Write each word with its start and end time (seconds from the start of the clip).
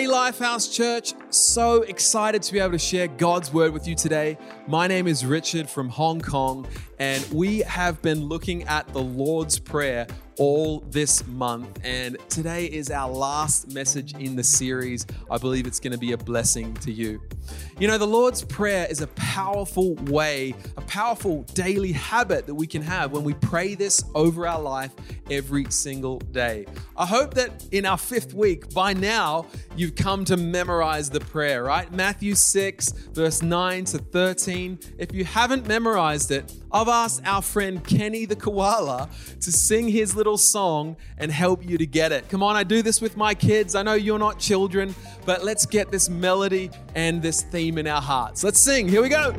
Hey, 0.00 0.06
Lifehouse 0.06 0.72
Church, 0.72 1.12
so 1.28 1.82
excited 1.82 2.40
to 2.44 2.52
be 2.54 2.58
able 2.58 2.72
to 2.72 2.78
share 2.78 3.06
God's 3.06 3.52
word 3.52 3.74
with 3.74 3.86
you 3.86 3.94
today. 3.94 4.38
My 4.66 4.86
name 4.86 5.06
is 5.06 5.26
Richard 5.26 5.68
from 5.68 5.90
Hong 5.90 6.22
Kong, 6.22 6.66
and 7.00 7.26
we 7.32 7.60
have 7.60 8.02
been 8.02 8.26
looking 8.26 8.62
at 8.64 8.86
the 8.92 9.02
Lord's 9.02 9.58
Prayer 9.58 10.06
all 10.40 10.80
this 10.88 11.26
month. 11.26 11.78
And 11.84 12.16
today 12.30 12.64
is 12.64 12.90
our 12.90 13.10
last 13.10 13.72
message 13.74 14.14
in 14.14 14.36
the 14.36 14.42
series. 14.42 15.06
I 15.30 15.36
believe 15.36 15.66
it's 15.66 15.80
going 15.80 15.92
to 15.92 15.98
be 15.98 16.12
a 16.12 16.16
blessing 16.16 16.72
to 16.76 16.90
you. 16.90 17.20
You 17.78 17.88
know, 17.88 17.98
the 17.98 18.06
Lord's 18.06 18.42
Prayer 18.44 18.86
is 18.88 19.02
a 19.02 19.06
powerful 19.08 19.94
way, 20.06 20.54
a 20.78 20.80
powerful 20.82 21.42
daily 21.54 21.92
habit 21.92 22.46
that 22.46 22.54
we 22.54 22.66
can 22.66 22.80
have 22.80 23.12
when 23.12 23.22
we 23.22 23.34
pray 23.34 23.74
this 23.74 24.02
over 24.14 24.46
our 24.46 24.60
life 24.60 24.92
every 25.30 25.70
single 25.70 26.18
day. 26.18 26.66
I 26.96 27.06
hope 27.06 27.34
that 27.34 27.66
in 27.70 27.84
our 27.84 27.98
fifth 27.98 28.32
week, 28.32 28.72
by 28.72 28.94
now, 28.94 29.46
you've 29.76 29.94
come 29.94 30.24
to 30.26 30.36
memorize 30.36 31.10
the 31.10 31.20
prayer, 31.20 31.64
right? 31.64 31.92
Matthew 31.92 32.34
6, 32.34 32.92
verse 33.12 33.42
9 33.42 33.84
to 33.86 33.98
13. 33.98 34.78
If 34.98 35.12
you 35.12 35.24
haven't 35.24 35.66
memorized 35.66 36.30
it, 36.30 36.52
I've 36.72 36.88
asked 36.90 37.22
our 37.24 37.42
friend 37.42 37.84
Kenny 37.84 38.24
the 38.24 38.36
koala 38.36 39.08
to 39.40 39.52
sing 39.52 39.88
his 39.88 40.14
little 40.14 40.38
song 40.38 40.96
and 41.18 41.30
help 41.30 41.68
you 41.68 41.78
to 41.78 41.86
get 41.86 42.12
it. 42.12 42.28
Come 42.28 42.42
on, 42.42 42.56
I 42.56 42.64
do 42.64 42.82
this 42.82 43.00
with 43.00 43.16
my 43.16 43.34
kids. 43.34 43.74
I 43.74 43.82
know 43.82 43.94
you're 43.94 44.18
not 44.18 44.38
children, 44.38 44.94
but 45.24 45.44
let's 45.44 45.66
get 45.66 45.90
this 45.90 46.08
melody 46.08 46.70
and 46.94 47.22
this 47.22 47.42
theme 47.42 47.78
in 47.78 47.86
our 47.86 48.02
hearts. 48.02 48.44
Let's 48.44 48.60
sing. 48.60 48.88
Here 48.88 49.02
we 49.02 49.08
go. 49.08 49.34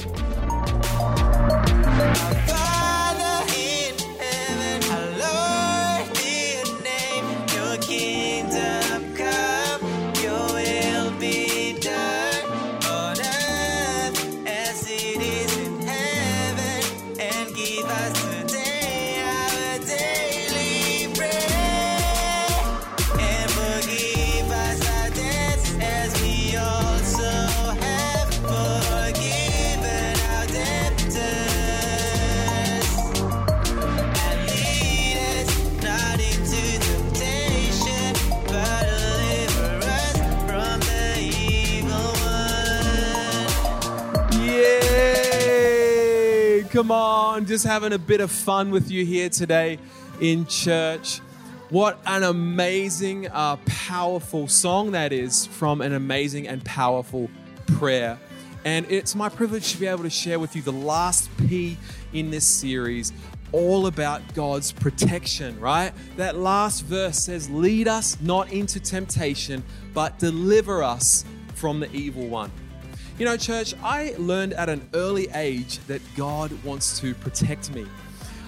Come 46.71 46.89
on, 46.89 47.45
just 47.45 47.65
having 47.65 47.91
a 47.91 47.99
bit 47.99 48.21
of 48.21 48.31
fun 48.31 48.71
with 48.71 48.89
you 48.89 49.03
here 49.03 49.27
today 49.27 49.77
in 50.21 50.45
church. 50.45 51.19
What 51.69 51.99
an 52.05 52.23
amazing, 52.23 53.27
uh, 53.27 53.57
powerful 53.65 54.47
song 54.47 54.91
that 54.91 55.11
is 55.11 55.45
from 55.45 55.81
an 55.81 55.91
amazing 55.91 56.47
and 56.47 56.63
powerful 56.63 57.29
prayer. 57.67 58.17
And 58.63 58.89
it's 58.89 59.15
my 59.15 59.27
privilege 59.27 59.73
to 59.73 59.79
be 59.79 59.85
able 59.85 60.03
to 60.03 60.09
share 60.09 60.39
with 60.39 60.55
you 60.55 60.61
the 60.61 60.71
last 60.71 61.29
P 61.45 61.77
in 62.13 62.31
this 62.31 62.47
series, 62.47 63.11
all 63.51 63.87
about 63.87 64.21
God's 64.33 64.71
protection, 64.71 65.59
right? 65.59 65.91
That 66.15 66.37
last 66.37 66.85
verse 66.85 67.17
says, 67.17 67.49
Lead 67.49 67.89
us 67.89 68.17
not 68.21 68.49
into 68.49 68.79
temptation, 68.79 69.61
but 69.93 70.19
deliver 70.19 70.83
us 70.83 71.25
from 71.53 71.81
the 71.81 71.91
evil 71.91 72.27
one. 72.27 72.49
You 73.17 73.25
know, 73.25 73.37
church, 73.37 73.73
I 73.83 74.15
learned 74.17 74.53
at 74.53 74.69
an 74.69 74.87
early 74.93 75.27
age 75.35 75.79
that 75.87 76.01
God 76.15 76.51
wants 76.63 76.99
to 77.01 77.13
protect 77.15 77.73
me. 77.73 77.85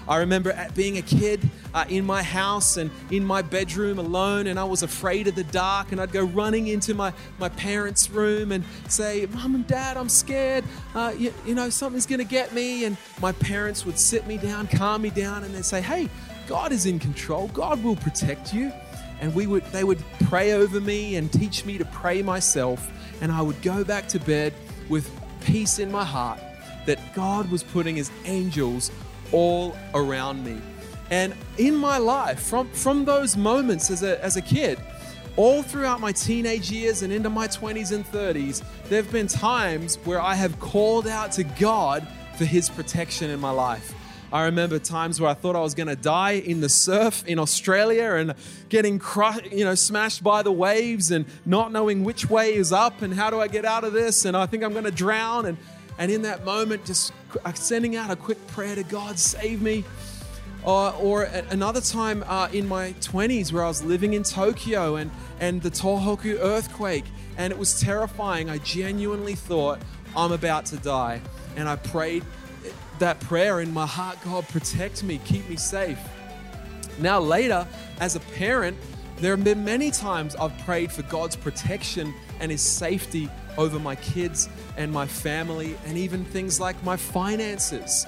I 0.07 0.17
remember 0.17 0.51
at 0.51 0.75
being 0.75 0.97
a 0.97 1.01
kid 1.01 1.39
uh, 1.73 1.85
in 1.87 2.05
my 2.05 2.21
house 2.23 2.77
and 2.77 2.91
in 3.09 3.23
my 3.23 3.41
bedroom 3.41 3.99
alone, 3.99 4.47
and 4.47 4.59
I 4.59 4.63
was 4.63 4.83
afraid 4.83 5.27
of 5.27 5.35
the 5.35 5.45
dark. 5.45 5.91
And 5.91 6.01
I'd 6.01 6.11
go 6.11 6.23
running 6.23 6.67
into 6.67 6.93
my, 6.93 7.13
my 7.39 7.49
parents' 7.49 8.09
room 8.09 8.51
and 8.51 8.63
say, 8.89 9.27
Mom 9.33 9.55
and 9.55 9.67
Dad, 9.67 9.95
I'm 9.95 10.09
scared. 10.09 10.65
Uh, 10.93 11.13
you, 11.17 11.33
you 11.45 11.55
know, 11.55 11.69
something's 11.69 12.05
going 12.05 12.19
to 12.19 12.25
get 12.25 12.53
me. 12.53 12.85
And 12.85 12.97
my 13.21 13.31
parents 13.31 13.85
would 13.85 13.97
sit 13.97 14.27
me 14.27 14.37
down, 14.37 14.67
calm 14.67 15.03
me 15.03 15.09
down, 15.09 15.43
and 15.43 15.55
they'd 15.55 15.65
say, 15.65 15.81
Hey, 15.81 16.09
God 16.47 16.71
is 16.71 16.85
in 16.85 16.99
control. 16.99 17.47
God 17.49 17.81
will 17.83 17.95
protect 17.95 18.53
you. 18.53 18.73
And 19.23 19.33
we 19.33 19.47
would, 19.47 19.63
they 19.67 19.85
would 19.85 20.03
pray 20.25 20.51
over 20.51 20.81
me 20.81 21.15
and 21.15 21.31
teach 21.31 21.63
me 21.63 21.77
to 21.77 21.85
pray 21.85 22.21
myself 22.21 22.91
and 23.21 23.31
I 23.31 23.41
would 23.41 23.61
go 23.61 23.85
back 23.85 24.09
to 24.09 24.19
bed 24.19 24.53
with 24.89 25.09
peace 25.39 25.79
in 25.79 25.89
my 25.89 26.03
heart 26.03 26.41
that 26.85 26.99
God 27.15 27.49
was 27.49 27.63
putting 27.63 27.95
his 27.95 28.11
angels 28.25 28.91
all 29.31 29.77
around 29.93 30.43
me. 30.43 30.59
And 31.09 31.33
in 31.57 31.73
my 31.73 31.99
life, 31.99 32.41
from, 32.41 32.69
from 32.71 33.05
those 33.05 33.37
moments 33.37 33.89
as 33.89 34.03
a, 34.03 34.21
as 34.21 34.35
a 34.35 34.41
kid, 34.41 34.77
all 35.37 35.63
throughout 35.63 36.01
my 36.01 36.11
teenage 36.11 36.69
years 36.69 37.01
and 37.01 37.13
into 37.13 37.29
my 37.29 37.47
20s 37.47 37.93
and 37.93 38.05
30s, 38.05 38.61
there 38.89 39.01
have 39.01 39.09
been 39.09 39.27
times 39.27 39.95
where 40.03 40.19
I 40.19 40.35
have 40.35 40.59
called 40.59 41.07
out 41.07 41.31
to 41.33 41.45
God 41.45 42.05
for 42.37 42.43
his 42.43 42.69
protection 42.69 43.29
in 43.29 43.39
my 43.39 43.51
life. 43.51 43.93
I 44.33 44.45
remember 44.45 44.79
times 44.79 45.21
where 45.21 45.29
I 45.29 45.35
thought 45.35 45.55
I 45.55 45.59
was 45.59 45.75
going 45.75 45.89
to 45.89 45.95
die 45.95 46.31
in 46.31 46.59
the 46.59 46.67
surf 46.67 47.23
in 47.27 47.37
Australia 47.37 48.13
and 48.13 48.33
getting 48.67 48.97
crushed, 48.97 49.51
you 49.51 49.63
know, 49.63 49.75
smashed 49.75 50.23
by 50.23 50.41
the 50.41 50.51
waves 50.51 51.11
and 51.11 51.25
not 51.45 51.71
knowing 51.71 52.03
which 52.03 52.31
way 52.31 52.55
is 52.55 52.73
up 52.73 53.03
and 53.03 53.13
how 53.13 53.29
do 53.29 53.39
I 53.39 53.47
get 53.47 53.63
out 53.63 53.83
of 53.83 53.93
this 53.93 54.25
and 54.25 54.35
I 54.35 54.47
think 54.47 54.63
I'm 54.63 54.71
going 54.71 54.85
to 54.85 54.91
drown 54.91 55.45
and 55.45 55.57
and 55.99 56.11
in 56.11 56.23
that 56.23 56.43
moment 56.43 56.83
just 56.83 57.13
sending 57.53 57.95
out 57.95 58.09
a 58.09 58.15
quick 58.15 58.45
prayer 58.47 58.73
to 58.73 58.81
God, 58.83 59.19
save 59.19 59.61
me. 59.61 59.83
Uh, 60.65 60.97
or 60.97 61.23
another 61.51 61.81
time 61.81 62.23
uh, 62.25 62.47
in 62.53 62.67
my 62.67 62.93
20s 63.01 63.51
where 63.51 63.63
I 63.63 63.67
was 63.67 63.83
living 63.83 64.13
in 64.13 64.23
Tokyo 64.23 64.95
and, 64.95 65.11
and 65.41 65.61
the 65.61 65.69
Tohoku 65.69 66.39
earthquake, 66.39 67.03
and 67.37 67.51
it 67.51 67.59
was 67.59 67.81
terrifying. 67.81 68.49
I 68.49 68.59
genuinely 68.59 69.35
thought, 69.35 69.79
I'm 70.15 70.31
about 70.31 70.65
to 70.67 70.77
die. 70.77 71.19
And 71.57 71.67
I 71.67 71.75
prayed 71.75 72.23
that 72.99 73.19
prayer 73.21 73.61
in 73.61 73.73
my 73.73 73.85
heart 73.85 74.17
God, 74.23 74.47
protect 74.47 75.03
me, 75.03 75.19
keep 75.25 75.47
me 75.49 75.55
safe. 75.55 75.99
Now, 76.99 77.19
later, 77.19 77.67
as 77.99 78.15
a 78.15 78.19
parent, 78.19 78.77
there 79.17 79.35
have 79.35 79.43
been 79.43 79.63
many 79.63 79.91
times 79.91 80.35
I've 80.35 80.57
prayed 80.59 80.91
for 80.91 81.03
God's 81.03 81.35
protection 81.35 82.13
and 82.39 82.51
His 82.51 82.61
safety 82.61 83.29
over 83.57 83.79
my 83.79 83.95
kids 83.95 84.49
and 84.77 84.91
my 84.91 85.05
family, 85.05 85.75
and 85.85 85.97
even 85.97 86.25
things 86.25 86.59
like 86.59 86.81
my 86.83 86.97
finances. 86.97 88.05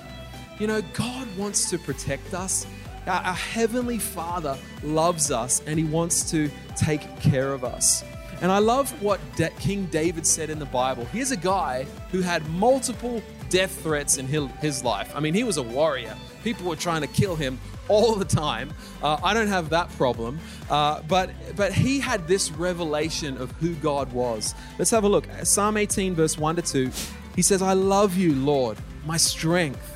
You 0.59 0.67
know, 0.67 0.81
God 0.93 1.27
wants 1.37 1.69
to 1.69 1.77
protect 1.77 2.33
us. 2.33 2.65
Our, 3.07 3.21
our 3.21 3.33
Heavenly 3.33 3.99
Father 3.99 4.57
loves 4.83 5.31
us 5.31 5.61
and 5.67 5.77
He 5.77 5.85
wants 5.85 6.29
to 6.31 6.49
take 6.75 7.19
care 7.19 7.53
of 7.53 7.63
us. 7.63 8.03
And 8.41 8.51
I 8.51 8.57
love 8.57 8.91
what 9.01 9.19
King 9.59 9.85
David 9.85 10.27
said 10.27 10.49
in 10.49 10.59
the 10.59 10.65
Bible. 10.65 11.05
Here's 11.05 11.31
a 11.31 11.37
guy 11.37 11.85
who 12.11 12.21
had 12.21 12.47
multiple 12.49 13.23
death 13.55 13.81
threats 13.83 14.17
in 14.17 14.27
his 14.27 14.83
life. 14.83 15.15
I 15.15 15.21
mean, 15.21 15.33
he 15.33 15.45
was 15.45 15.55
a 15.55 15.63
warrior. 15.63 16.13
People 16.43 16.65
were 16.65 16.75
trying 16.75 16.99
to 17.03 17.07
kill 17.07 17.37
him 17.37 17.57
all 17.87 18.15
the 18.15 18.25
time. 18.25 18.73
Uh, 19.01 19.17
I 19.23 19.33
don't 19.33 19.47
have 19.47 19.69
that 19.69 19.89
problem, 19.91 20.39
uh, 20.69 21.01
but 21.03 21.29
but 21.55 21.71
he 21.71 22.01
had 22.01 22.27
this 22.27 22.51
revelation 22.51 23.37
of 23.37 23.53
who 23.61 23.73
God 23.75 24.11
was. 24.11 24.53
Let's 24.77 24.91
have 24.91 25.05
a 25.05 25.07
look. 25.07 25.25
Psalm 25.43 25.77
18, 25.77 26.15
verse 26.15 26.37
1 26.37 26.57
to 26.57 26.61
2. 26.61 26.91
He 27.37 27.41
says, 27.41 27.61
"I 27.61 27.71
love 27.71 28.17
you, 28.17 28.35
Lord, 28.35 28.77
my 29.05 29.15
strength. 29.15 29.89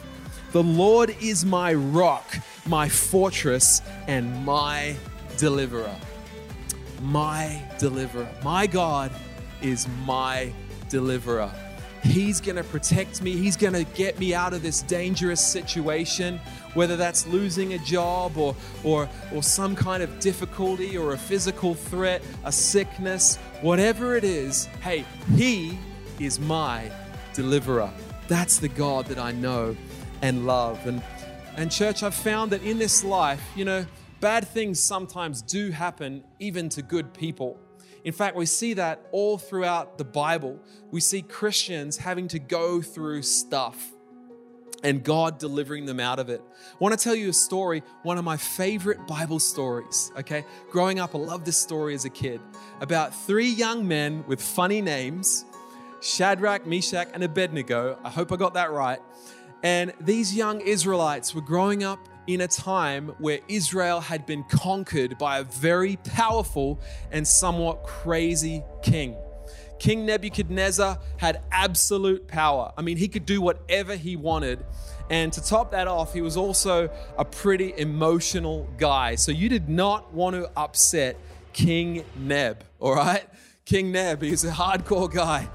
The 0.54 0.64
Lord 0.64 1.14
is 1.20 1.44
my 1.44 1.74
rock, 1.74 2.38
my 2.66 2.88
fortress, 2.88 3.82
and 4.08 4.46
my 4.46 4.96
deliverer. 5.38 5.98
My 7.02 7.62
deliverer. 7.78 8.30
My 8.42 8.68
God 8.68 9.12
is 9.62 9.86
my 10.06 10.54
deliverer." 10.90 11.52
He's 12.04 12.40
going 12.40 12.56
to 12.56 12.64
protect 12.64 13.22
me. 13.22 13.36
He's 13.36 13.58
going 13.58 13.74
to 13.74 13.84
get 13.84 14.20
me 14.20 14.34
out 14.34 14.54
of 14.54 14.62
this 14.62 14.82
dangerous 14.84 15.46
situation, 15.46 16.40
whether 16.74 16.96
that's 16.96 17.28
losing 17.28 17.74
a 17.74 17.78
job 17.80 18.38
or, 18.38 18.56
or, 18.84 19.10
or 19.34 19.44
some 19.44 19.76
kind 19.76 20.02
of 20.02 20.20
difficulty 20.20 20.98
or 20.98 21.14
a 21.14 21.18
physical 21.18 21.76
threat, 21.76 22.22
a 22.46 22.52
sickness, 22.52 23.38
whatever 23.62 24.16
it 24.16 24.24
is. 24.24 24.66
Hey, 24.82 25.06
He 25.36 25.78
is 26.20 26.40
my 26.40 26.92
deliverer. 27.34 27.92
That's 28.28 28.60
the 28.60 28.70
God 28.70 29.06
that 29.08 29.18
I 29.18 29.32
know 29.32 29.76
and 30.22 30.46
love. 30.46 30.86
And, 30.86 31.02
and 31.58 31.72
church, 31.72 32.04
I've 32.04 32.16
found 32.16 32.52
that 32.52 32.64
in 32.64 32.78
this 32.78 33.04
life, 33.04 33.42
you 33.56 33.66
know, 33.66 33.86
bad 34.20 34.48
things 34.48 34.80
sometimes 34.80 35.42
do 35.42 35.72
happen 35.72 36.24
even 36.40 36.70
to 36.70 36.82
good 36.82 37.14
people. 37.14 37.58
In 38.10 38.16
fact, 38.16 38.36
we 38.36 38.48
see 38.48 38.74
that 38.74 39.08
all 39.12 39.38
throughout 39.38 40.00
the 40.00 40.04
Bible. 40.04 40.60
We 40.90 41.00
see 41.00 41.22
Christians 41.22 41.96
having 41.96 42.28
to 42.30 42.40
go 42.40 42.82
through 42.82 43.22
stuff. 43.22 43.78
and 44.84 45.04
God 45.04 45.38
delivering 45.38 45.86
them 45.86 46.00
out 46.00 46.18
of 46.18 46.30
it. 46.30 46.42
I 46.42 46.78
want 46.80 46.98
to 46.98 47.04
tell 47.04 47.14
you 47.14 47.30
a 47.30 47.34
story, 47.34 47.84
one 48.04 48.18
of 48.18 48.24
my 48.24 48.38
favorite 48.38 49.06
Bible 49.06 49.40
stories, 49.40 50.12
okay? 50.18 50.44
Growing 50.72 51.00
up, 51.00 51.14
I 51.14 51.20
loved 51.20 51.46
this 51.46 51.58
story 51.58 51.94
as 51.94 52.06
a 52.06 52.10
kid 52.10 52.42
about 52.82 53.14
three 53.14 53.50
young 53.50 53.88
men 53.88 54.24
with 54.26 54.42
funny 54.42 54.82
names 54.82 55.46
Shadrach, 56.02 56.66
Meshach, 56.66 57.10
and 57.14 57.24
Abednego. 57.24 58.00
I 58.04 58.10
hope 58.10 58.32
I 58.32 58.38
got 58.38 58.56
that 58.56 58.72
right. 58.72 59.00
And 59.62 59.94
these 60.02 60.34
young 60.34 60.62
Israelites 60.62 61.36
were 61.36 61.42
growing 61.42 61.84
up 61.84 62.00
in 62.30 62.42
a 62.42 62.48
time 62.48 63.08
where 63.18 63.40
Israel 63.48 64.00
had 64.00 64.24
been 64.28 64.44
conquered 64.44 65.18
by 65.18 65.40
a 65.40 65.44
very 65.44 65.96
powerful 65.96 66.80
and 67.12 67.28
somewhat 67.28 67.84
crazy 67.84 68.64
king. 68.84 69.16
King 69.80 70.06
Nebuchadnezzar 70.06 71.00
had 71.18 71.42
absolute 71.52 72.28
power. 72.28 72.72
I 72.78 72.84
mean, 72.84 72.98
he 72.98 73.08
could 73.08 73.26
do 73.26 73.42
whatever 73.42 73.96
he 73.96 74.16
wanted. 74.16 74.64
And 75.10 75.34
to 75.34 75.44
top 75.44 75.72
that 75.72 75.88
off, 75.88 76.14
he 76.14 76.22
was 76.22 76.38
also 76.38 76.92
a 77.18 77.26
pretty 77.26 77.74
emotional 77.76 78.70
guy. 78.78 79.16
So 79.16 79.32
you 79.32 79.50
did 79.50 79.68
not 79.68 80.14
want 80.14 80.36
to 80.36 80.52
upset 80.56 81.18
King 81.52 82.06
Neb, 82.16 82.64
all 82.80 82.94
right? 82.94 83.26
King 83.66 83.92
Neb, 83.92 84.22
he's 84.22 84.44
a 84.44 84.52
hardcore 84.52 85.12
guy. 85.12 85.48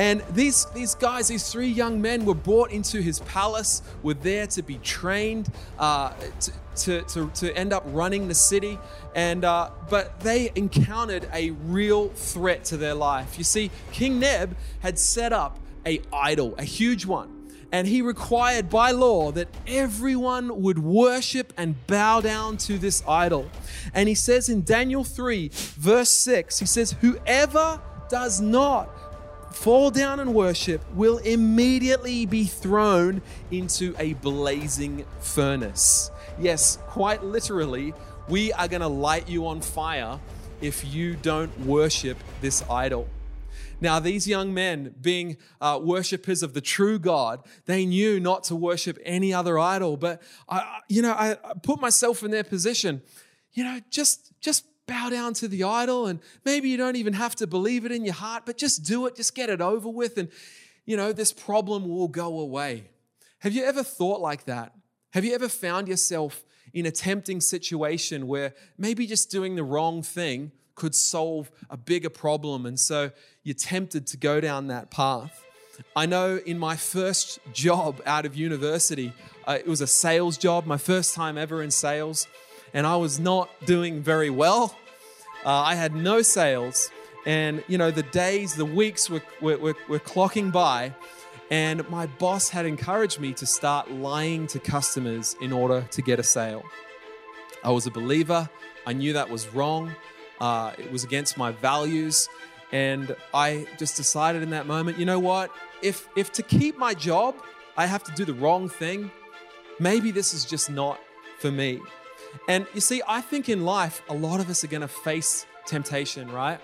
And 0.00 0.22
these, 0.30 0.64
these 0.72 0.94
guys, 0.94 1.28
these 1.28 1.52
three 1.52 1.68
young 1.68 2.00
men, 2.00 2.24
were 2.24 2.34
brought 2.34 2.70
into 2.70 3.02
his 3.02 3.20
palace, 3.20 3.82
were 4.02 4.14
there 4.14 4.46
to 4.46 4.62
be 4.62 4.78
trained, 4.78 5.52
uh, 5.78 6.14
to, 6.40 6.52
to, 6.76 7.02
to, 7.02 7.30
to, 7.34 7.54
end 7.54 7.74
up 7.74 7.82
running 7.88 8.26
the 8.26 8.34
city. 8.34 8.78
And, 9.14 9.44
uh, 9.44 9.68
but 9.90 10.18
they 10.20 10.52
encountered 10.54 11.28
a 11.34 11.50
real 11.50 12.08
threat 12.08 12.64
to 12.66 12.78
their 12.78 12.94
life. 12.94 13.36
You 13.36 13.44
see, 13.44 13.70
King 13.92 14.18
Neb 14.18 14.56
had 14.78 14.98
set 14.98 15.34
up 15.34 15.58
a 15.84 16.00
idol, 16.10 16.54
a 16.56 16.64
huge 16.64 17.04
one. 17.04 17.50
And 17.70 17.86
he 17.86 18.00
required 18.00 18.70
by 18.70 18.92
law 18.92 19.32
that 19.32 19.48
everyone 19.66 20.62
would 20.62 20.78
worship 20.78 21.52
and 21.58 21.76
bow 21.86 22.22
down 22.22 22.56
to 22.56 22.78
this 22.78 23.02
idol. 23.06 23.50
And 23.92 24.08
he 24.08 24.14
says 24.14 24.48
in 24.48 24.64
Daniel 24.64 25.04
3, 25.04 25.50
verse 25.52 26.10
6, 26.10 26.58
he 26.58 26.64
says, 26.64 26.96
Whoever 27.02 27.82
does 28.08 28.40
not 28.40 28.88
fall 29.52 29.90
down 29.90 30.20
and 30.20 30.34
worship 30.34 30.82
will 30.94 31.18
immediately 31.18 32.26
be 32.26 32.44
thrown 32.44 33.22
into 33.50 33.94
a 33.98 34.14
blazing 34.14 35.04
furnace. 35.20 36.10
Yes, 36.38 36.78
quite 36.86 37.22
literally, 37.22 37.94
we 38.28 38.52
are 38.52 38.68
going 38.68 38.80
to 38.80 38.88
light 38.88 39.28
you 39.28 39.46
on 39.46 39.60
fire 39.60 40.18
if 40.60 40.84
you 40.84 41.16
don't 41.16 41.58
worship 41.60 42.16
this 42.40 42.62
idol. 42.70 43.08
Now, 43.80 43.98
these 43.98 44.28
young 44.28 44.52
men, 44.52 44.94
being 45.00 45.38
uh, 45.60 45.80
worshippers 45.82 46.42
of 46.42 46.52
the 46.52 46.60
true 46.60 46.98
God, 46.98 47.42
they 47.64 47.86
knew 47.86 48.20
not 48.20 48.44
to 48.44 48.56
worship 48.56 48.98
any 49.04 49.32
other 49.32 49.58
idol. 49.58 49.96
But 49.96 50.22
I, 50.48 50.80
you 50.88 51.00
know, 51.00 51.12
I 51.12 51.36
put 51.62 51.80
myself 51.80 52.22
in 52.22 52.30
their 52.30 52.44
position. 52.44 53.02
You 53.52 53.64
know, 53.64 53.80
just 53.90 54.32
just 54.40 54.64
bow 54.90 55.08
down 55.08 55.32
to 55.32 55.46
the 55.46 55.62
idol 55.62 56.06
and 56.06 56.18
maybe 56.44 56.68
you 56.68 56.76
don't 56.76 56.96
even 56.96 57.12
have 57.12 57.36
to 57.36 57.46
believe 57.46 57.84
it 57.84 57.92
in 57.92 58.04
your 58.04 58.14
heart 58.14 58.42
but 58.44 58.56
just 58.56 58.82
do 58.84 59.06
it 59.06 59.14
just 59.14 59.36
get 59.36 59.48
it 59.48 59.60
over 59.60 59.88
with 59.88 60.18
and 60.18 60.28
you 60.84 60.96
know 60.96 61.12
this 61.12 61.32
problem 61.32 61.88
will 61.88 62.08
go 62.08 62.40
away. 62.40 62.84
Have 63.38 63.52
you 63.52 63.64
ever 63.64 63.84
thought 63.84 64.20
like 64.20 64.46
that? 64.46 64.72
Have 65.12 65.24
you 65.24 65.32
ever 65.32 65.48
found 65.48 65.86
yourself 65.86 66.44
in 66.72 66.86
a 66.86 66.90
tempting 66.90 67.40
situation 67.40 68.26
where 68.26 68.54
maybe 68.76 69.06
just 69.06 69.30
doing 69.30 69.54
the 69.54 69.62
wrong 69.62 70.02
thing 70.02 70.50
could 70.74 70.96
solve 70.96 71.50
a 71.68 71.76
bigger 71.76 72.10
problem 72.10 72.66
and 72.66 72.78
so 72.78 73.12
you're 73.44 73.54
tempted 73.54 74.08
to 74.08 74.16
go 74.16 74.40
down 74.40 74.66
that 74.66 74.90
path? 74.90 75.44
I 75.94 76.06
know 76.06 76.40
in 76.44 76.58
my 76.58 76.74
first 76.74 77.38
job 77.52 78.02
out 78.04 78.26
of 78.26 78.34
university, 78.36 79.12
uh, 79.46 79.58
it 79.60 79.66
was 79.68 79.80
a 79.80 79.86
sales 79.86 80.36
job, 80.36 80.66
my 80.66 80.76
first 80.76 81.14
time 81.14 81.38
ever 81.38 81.62
in 81.62 81.70
sales, 81.70 82.26
and 82.74 82.86
I 82.86 82.96
was 82.96 83.20
not 83.20 83.48
doing 83.64 84.02
very 84.02 84.30
well. 84.30 84.76
Uh, 85.44 85.50
I 85.50 85.74
had 85.74 85.94
no 85.94 86.22
sales, 86.22 86.90
and 87.24 87.64
you 87.66 87.78
know 87.78 87.90
the 87.90 88.02
days, 88.02 88.54
the 88.54 88.64
weeks 88.64 89.08
were, 89.08 89.22
were, 89.40 89.58
were, 89.58 89.76
were 89.88 89.98
clocking 89.98 90.52
by, 90.52 90.94
and 91.50 91.88
my 91.88 92.06
boss 92.06 92.50
had 92.50 92.66
encouraged 92.66 93.20
me 93.20 93.32
to 93.34 93.46
start 93.46 93.90
lying 93.90 94.46
to 94.48 94.58
customers 94.58 95.36
in 95.40 95.52
order 95.52 95.86
to 95.92 96.02
get 96.02 96.18
a 96.18 96.22
sale. 96.22 96.62
I 97.64 97.70
was 97.70 97.86
a 97.86 97.90
believer. 97.90 98.48
I 98.86 98.92
knew 98.92 99.12
that 99.14 99.30
was 99.30 99.48
wrong. 99.48 99.94
Uh, 100.40 100.72
it 100.78 100.90
was 100.90 101.04
against 101.04 101.36
my 101.36 101.52
values, 101.52 102.28
and 102.72 103.16
I 103.32 103.66
just 103.78 103.96
decided 103.96 104.42
in 104.42 104.50
that 104.50 104.66
moment, 104.66 104.98
you 104.98 105.06
know 105.06 105.18
what? 105.18 105.50
If 105.82 106.08
if 106.16 106.32
to 106.32 106.42
keep 106.42 106.76
my 106.76 106.94
job, 106.94 107.34
I 107.76 107.86
have 107.86 108.04
to 108.04 108.12
do 108.12 108.24
the 108.24 108.34
wrong 108.34 108.68
thing. 108.68 109.10
Maybe 109.78 110.10
this 110.10 110.34
is 110.34 110.44
just 110.44 110.70
not 110.70 111.00
for 111.38 111.50
me. 111.50 111.80
And 112.48 112.66
you 112.74 112.80
see, 112.80 113.02
I 113.06 113.20
think 113.20 113.48
in 113.48 113.64
life, 113.64 114.02
a 114.08 114.14
lot 114.14 114.40
of 114.40 114.48
us 114.50 114.64
are 114.64 114.68
going 114.68 114.80
to 114.82 114.88
face 114.88 115.46
temptation, 115.66 116.30
right? 116.30 116.60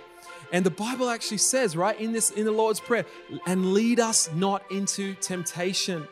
And 0.53 0.65
the 0.65 0.71
Bible 0.71 1.09
actually 1.09 1.39
says, 1.39 1.77
right, 1.77 1.99
in 2.01 2.13
this 2.13 2.31
in 2.31 2.45
the 2.45 2.53
Lord's 2.53 2.81
Prayer, 2.81 3.05
and 3.47 3.73
lead 3.73 4.01
us 4.01 4.31
not 4.35 4.63
into 4.71 5.15
temptation. 5.15 6.07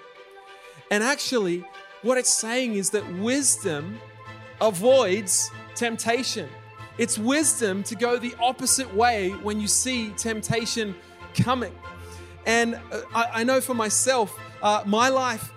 And 0.91 1.05
actually, 1.05 1.65
what 2.03 2.19
it's 2.19 2.33
saying 2.33 2.75
is 2.75 2.91
that 2.91 3.07
wisdom 3.15 3.99
avoids 4.61 5.51
temptation. 5.75 6.49
It's 6.99 7.19
wisdom 7.19 7.83
to 7.85 7.95
go 7.95 8.19
the 8.19 8.35
opposite 8.41 8.93
way 8.95 9.31
when 9.31 9.61
you 9.61 9.67
see 9.67 10.11
temptation 10.11 10.95
coming. 11.35 11.75
And 12.47 12.75
uh, 12.93 13.01
I, 13.15 13.41
I 13.41 13.45
know 13.45 13.61
for 13.61 13.75
myself, 13.75 14.39
uh, 14.63 14.83
my 14.87 15.09
life 15.09 15.53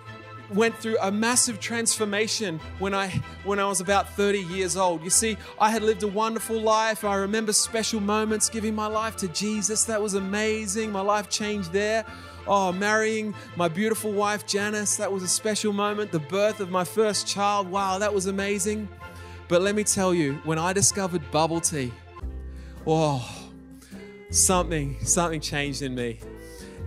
went 0.54 0.76
through 0.76 0.96
a 1.00 1.10
massive 1.10 1.60
transformation 1.60 2.60
when 2.78 2.94
I 2.94 3.08
when 3.44 3.58
I 3.58 3.66
was 3.66 3.80
about 3.80 4.08
30 4.14 4.40
years 4.40 4.76
old. 4.76 5.02
You 5.02 5.10
see, 5.10 5.36
I 5.60 5.70
had 5.70 5.82
lived 5.82 6.02
a 6.02 6.08
wonderful 6.08 6.60
life. 6.60 7.04
I 7.04 7.16
remember 7.16 7.52
special 7.52 8.00
moments 8.00 8.48
giving 8.48 8.74
my 8.74 8.86
life 8.86 9.16
to 9.16 9.28
Jesus. 9.28 9.84
That 9.84 10.00
was 10.00 10.14
amazing. 10.14 10.90
My 10.90 11.00
life 11.00 11.28
changed 11.28 11.72
there. 11.72 12.04
Oh, 12.46 12.72
marrying 12.72 13.34
my 13.56 13.68
beautiful 13.68 14.10
wife 14.10 14.46
Janice, 14.46 14.96
that 14.96 15.12
was 15.12 15.22
a 15.22 15.28
special 15.28 15.72
moment. 15.72 16.12
The 16.12 16.18
birth 16.18 16.60
of 16.60 16.70
my 16.70 16.82
first 16.82 17.26
child, 17.26 17.70
wow, 17.70 17.98
that 17.98 18.12
was 18.12 18.24
amazing. 18.26 18.88
But 19.48 19.60
let 19.60 19.74
me 19.74 19.84
tell 19.84 20.14
you, 20.14 20.34
when 20.44 20.58
I 20.58 20.72
discovered 20.72 21.30
bubble 21.30 21.60
tea, 21.60 21.92
oh, 22.86 23.26
something 24.30 24.96
something 25.04 25.40
changed 25.40 25.82
in 25.82 25.94
me. 25.94 26.20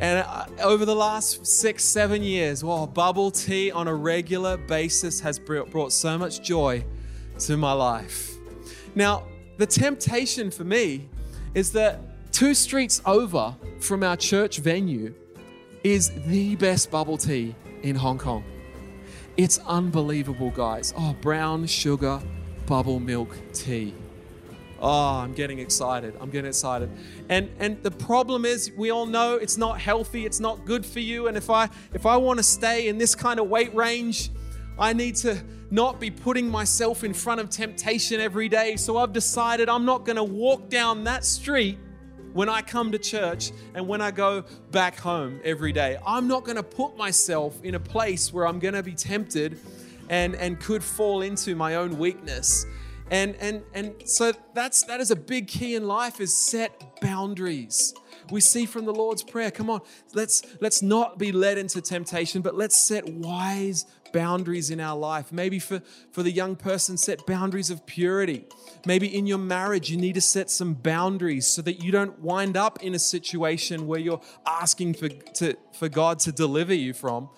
And 0.02 0.26
uh, 0.28 0.46
over 0.64 0.84
the 0.84 0.96
last 0.96 1.46
six, 1.46 1.84
seven 1.84 2.24
years, 2.24 2.64
well, 2.64 2.88
bubble 2.88 3.30
tea 3.30 3.72
on 3.72 3.88
a 3.88 3.94
regular 3.94 4.58
basis 4.58 5.20
has 5.20 5.38
brought 5.38 5.94
so 5.94 6.18
much 6.18 6.42
joy 6.42 6.84
to 7.38 7.56
my 7.56 7.72
life. 7.72 8.36
Now, 8.96 9.28
the 9.58 9.68
temptation 9.68 10.50
for 10.50 10.64
me 10.64 11.08
is 11.54 11.72
that 11.74 12.00
two 12.32 12.56
streets 12.56 13.00
over 13.06 13.56
from 13.80 14.02
our 14.02 14.18
church 14.18 14.58
venue 14.58 15.14
is 15.84 16.10
the 16.26 16.56
best 16.56 16.90
bubble 16.90 17.18
tea 17.18 17.56
in 17.84 17.96
Hong 17.96 18.18
Kong. 18.18 18.44
It's 19.38 19.60
unbelievable, 19.60 20.50
guys. 20.50 20.96
Oh, 20.98 21.16
brown 21.22 21.68
sugar 21.68 22.20
bubble 22.66 23.00
milk 23.00 23.38
tea. 23.54 23.94
Oh, 24.82 25.20
I'm 25.20 25.34
getting 25.34 25.60
excited. 25.60 26.16
I'm 26.20 26.32
getting 26.32 26.50
excited. 26.50 26.90
And 27.30 27.52
and 27.60 27.82
the 27.84 27.92
problem 27.92 28.46
is 28.46 28.72
we 28.76 28.90
all 28.90 29.06
know 29.06 29.36
it's 29.36 29.58
not 29.58 29.80
healthy, 29.80 30.26
it's 30.26 30.40
not 30.40 30.66
good 30.66 30.84
for 30.84 31.00
you. 31.00 31.28
And 31.28 31.38
if 31.38 31.52
I 31.52 31.70
if 31.94 32.08
I 32.08 32.18
want 32.18 32.40
to 32.40 32.44
stay 32.44 32.88
in 32.88 32.98
this 32.98 33.14
kind 33.14 33.40
of 33.40 33.48
weight 33.48 33.74
range, 33.76 34.32
I 34.80 34.94
need 34.94 35.16
to 35.18 35.40
not 35.70 36.00
be 36.00 36.10
putting 36.10 36.50
myself 36.50 37.04
in 37.04 37.14
front 37.14 37.40
of 37.40 37.50
temptation 37.50 38.20
every 38.20 38.50
day. 38.50 38.76
So 38.76 38.98
I've 38.98 39.14
decided 39.14 39.70
I'm 39.70 39.86
not 39.86 40.04
going 40.04 40.16
to 40.16 40.24
walk 40.24 40.70
down 40.70 41.04
that 41.04 41.24
street 41.26 41.78
when 42.34 42.50
I 42.50 42.62
come 42.62 42.92
to 42.92 42.98
church 42.98 43.52
and 43.76 43.88
when 43.88 44.02
I 44.02 44.10
go 44.10 44.44
back 44.72 44.98
home 44.98 45.40
every 45.44 45.72
day. 45.72 45.98
I'm 46.06 46.28
not 46.28 46.44
going 46.44 46.56
to 46.58 46.64
put 46.64 46.98
myself 46.98 47.64
in 47.64 47.76
a 47.76 47.80
place 47.80 48.34
where 48.34 48.48
I'm 48.48 48.58
going 48.58 48.74
to 48.74 48.84
be 48.84 48.94
tempted 48.94 49.60
and 50.10 50.34
and 50.36 50.60
could 50.60 50.84
fall 50.84 51.22
into 51.22 51.56
my 51.56 51.76
own 51.76 52.00
weakness. 52.00 52.66
And, 53.12 53.36
and, 53.42 53.62
and 53.74 53.94
so 54.06 54.32
that's, 54.54 54.84
that 54.84 55.02
is 55.02 55.12
a 55.12 55.18
big 55.18 55.48
key 55.48 55.76
in 55.76 55.86
life 55.86 56.22
is 56.22 56.36
set 56.36 57.02
boundaries. 57.02 57.94
We 58.32 58.40
see 58.40 58.66
from 58.66 58.86
the 58.86 58.94
Lord's 58.94 59.22
Prayer, 59.22 59.52
come 59.52 59.70
on, 59.70 59.82
let's, 60.14 60.44
let's 60.62 60.82
not 60.82 61.20
be 61.20 61.34
led 61.34 61.58
into 61.58 61.82
temptation, 61.82 62.42
but 62.42 62.56
let's 62.56 62.78
set 62.78 63.06
wise 63.10 63.86
boundaries 64.14 64.70
in 64.70 64.80
our 64.80 64.98
life. 64.98 65.34
Maybe 65.34 65.60
for, 65.60 65.82
for 66.12 66.24
the 66.24 66.32
young 66.32 66.56
person, 66.56 66.96
set 66.96 67.26
boundaries 67.26 67.70
of 67.70 67.86
purity. 67.86 68.46
Maybe 68.86 69.14
in 69.14 69.28
your 69.28 69.38
marriage, 69.38 69.92
you 69.92 69.98
need 69.98 70.14
to 70.14 70.22
set 70.22 70.50
some 70.50 70.74
boundaries 70.74 71.48
so 71.48 71.62
that 71.64 71.84
you 71.84 71.92
don't 71.92 72.18
wind 72.20 72.56
up 72.56 72.82
in 72.82 72.96
a 72.96 73.00
situation 73.00 73.88
where 73.88 74.00
you're 74.00 74.22
asking 74.48 74.94
for, 74.94 75.10
to, 75.10 75.58
for 75.74 75.90
God 75.90 76.20
to 76.20 76.32
deliver 76.32 76.74
you 76.74 76.94
from. 76.94 77.30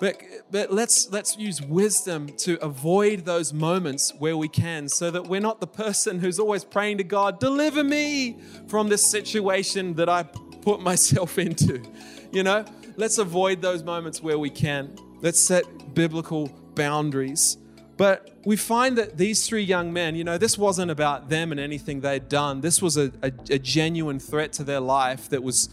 But, 0.00 0.22
but 0.50 0.72
let's, 0.72 1.10
let's 1.10 1.36
use 1.36 1.60
wisdom 1.60 2.28
to 2.38 2.62
avoid 2.64 3.24
those 3.24 3.52
moments 3.52 4.14
where 4.18 4.36
we 4.36 4.48
can 4.48 4.88
so 4.88 5.10
that 5.10 5.26
we're 5.26 5.40
not 5.40 5.60
the 5.60 5.66
person 5.66 6.18
who's 6.20 6.38
always 6.38 6.64
praying 6.64 6.98
to 6.98 7.04
God, 7.04 7.40
deliver 7.40 7.82
me 7.82 8.38
from 8.68 8.88
this 8.88 9.04
situation 9.04 9.94
that 9.94 10.08
I 10.08 10.22
put 10.22 10.80
myself 10.80 11.38
into. 11.38 11.82
You 12.30 12.42
know, 12.42 12.64
let's 12.96 13.18
avoid 13.18 13.62
those 13.62 13.82
moments 13.82 14.22
where 14.22 14.38
we 14.38 14.50
can. 14.50 14.96
Let's 15.20 15.40
set 15.40 15.94
biblical 15.94 16.48
boundaries. 16.74 17.58
But 17.96 18.38
we 18.44 18.56
find 18.56 18.96
that 18.98 19.16
these 19.16 19.46
three 19.48 19.64
young 19.64 19.92
men, 19.92 20.14
you 20.14 20.22
know, 20.22 20.38
this 20.38 20.56
wasn't 20.56 20.92
about 20.92 21.28
them 21.28 21.50
and 21.50 21.60
anything 21.60 22.00
they'd 22.00 22.28
done. 22.28 22.60
This 22.60 22.80
was 22.80 22.96
a, 22.96 23.12
a, 23.22 23.32
a 23.50 23.58
genuine 23.58 24.20
threat 24.20 24.52
to 24.54 24.64
their 24.64 24.78
life 24.78 25.28
that 25.30 25.42
was 25.42 25.68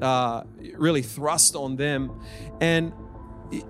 uh, 0.00 0.44
really 0.76 1.02
thrust 1.02 1.56
on 1.56 1.74
them. 1.74 2.12
And 2.60 2.92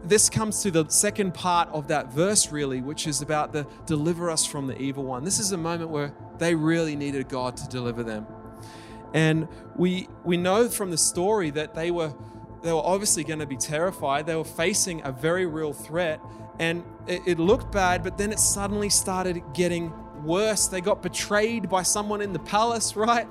this 0.04 0.30
comes 0.30 0.62
to 0.62 0.70
the 0.70 0.88
second 0.88 1.34
part 1.34 1.68
of 1.70 1.88
that 1.88 2.12
verse, 2.12 2.50
really, 2.50 2.80
which 2.80 3.06
is 3.06 3.20
about 3.20 3.52
the 3.52 3.66
deliver 3.86 4.30
us 4.30 4.46
from 4.46 4.66
the 4.66 4.80
evil 4.80 5.04
one. 5.04 5.24
This 5.24 5.38
is 5.38 5.52
a 5.52 5.56
moment 5.56 5.90
where 5.90 6.12
they 6.38 6.54
really 6.54 6.96
needed 6.96 7.28
God 7.28 7.56
to 7.58 7.68
deliver 7.68 8.02
them. 8.02 8.26
And 9.12 9.48
we, 9.76 10.08
we 10.24 10.36
know 10.36 10.68
from 10.68 10.90
the 10.90 10.98
story 10.98 11.50
that 11.50 11.74
they 11.74 11.90
were, 11.90 12.14
they 12.62 12.72
were 12.72 12.82
obviously 12.84 13.24
going 13.24 13.38
to 13.38 13.46
be 13.46 13.56
terrified. 13.56 14.26
They 14.26 14.34
were 14.34 14.44
facing 14.44 15.02
a 15.04 15.12
very 15.12 15.46
real 15.46 15.72
threat 15.72 16.20
and 16.58 16.84
it, 17.06 17.22
it 17.26 17.38
looked 17.38 17.72
bad, 17.72 18.02
but 18.02 18.16
then 18.16 18.32
it 18.32 18.38
suddenly 18.38 18.88
started 18.88 19.42
getting 19.54 19.92
worse. 20.24 20.66
They 20.66 20.80
got 20.80 21.02
betrayed 21.02 21.68
by 21.68 21.82
someone 21.82 22.20
in 22.20 22.32
the 22.32 22.38
palace, 22.38 22.96
right? 22.96 23.26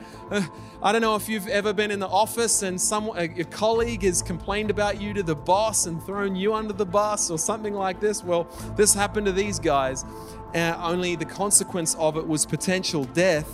I 0.81 0.91
don't 0.91 1.01
know 1.01 1.15
if 1.15 1.27
you've 1.29 1.47
ever 1.47 1.73
been 1.73 1.91
in 1.91 1.99
the 1.99 2.07
office 2.07 2.63
and 2.63 2.79
some 2.79 3.09
a, 3.09 3.23
a, 3.23 3.43
colleague 3.45 4.03
has 4.03 4.21
complained 4.21 4.69
about 4.69 5.01
you 5.01 5.13
to 5.13 5.23
the 5.23 5.35
boss 5.35 5.85
and 5.85 6.01
thrown 6.03 6.35
you 6.35 6.53
under 6.53 6.73
the 6.73 6.85
bus 6.85 7.29
or 7.29 7.37
something 7.37 7.73
like 7.73 7.99
this. 7.99 8.23
Well, 8.23 8.47
this 8.75 8.93
happened 8.93 9.25
to 9.27 9.31
these 9.31 9.59
guys. 9.59 10.05
Uh, 10.53 10.77
only 10.81 11.15
the 11.15 11.25
consequence 11.25 11.95
of 11.95 12.17
it 12.17 12.27
was 12.27 12.45
potential 12.45 13.05
death. 13.05 13.49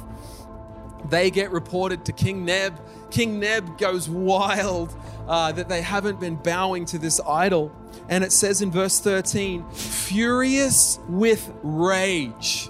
They 1.09 1.31
get 1.31 1.51
reported 1.51 2.05
to 2.05 2.11
King 2.11 2.45
Neb. 2.45 2.79
King 3.09 3.39
Neb 3.39 3.77
goes 3.77 4.09
wild 4.09 4.93
uh, 5.27 5.51
that 5.53 5.69
they 5.69 5.81
haven't 5.81 6.19
been 6.19 6.35
bowing 6.35 6.85
to 6.85 6.97
this 6.97 7.21
idol. 7.27 7.71
And 8.09 8.23
it 8.23 8.31
says 8.31 8.61
in 8.61 8.71
verse 8.71 8.99
13, 8.99 9.69
furious 9.69 10.99
with 11.07 11.51
rage, 11.61 12.69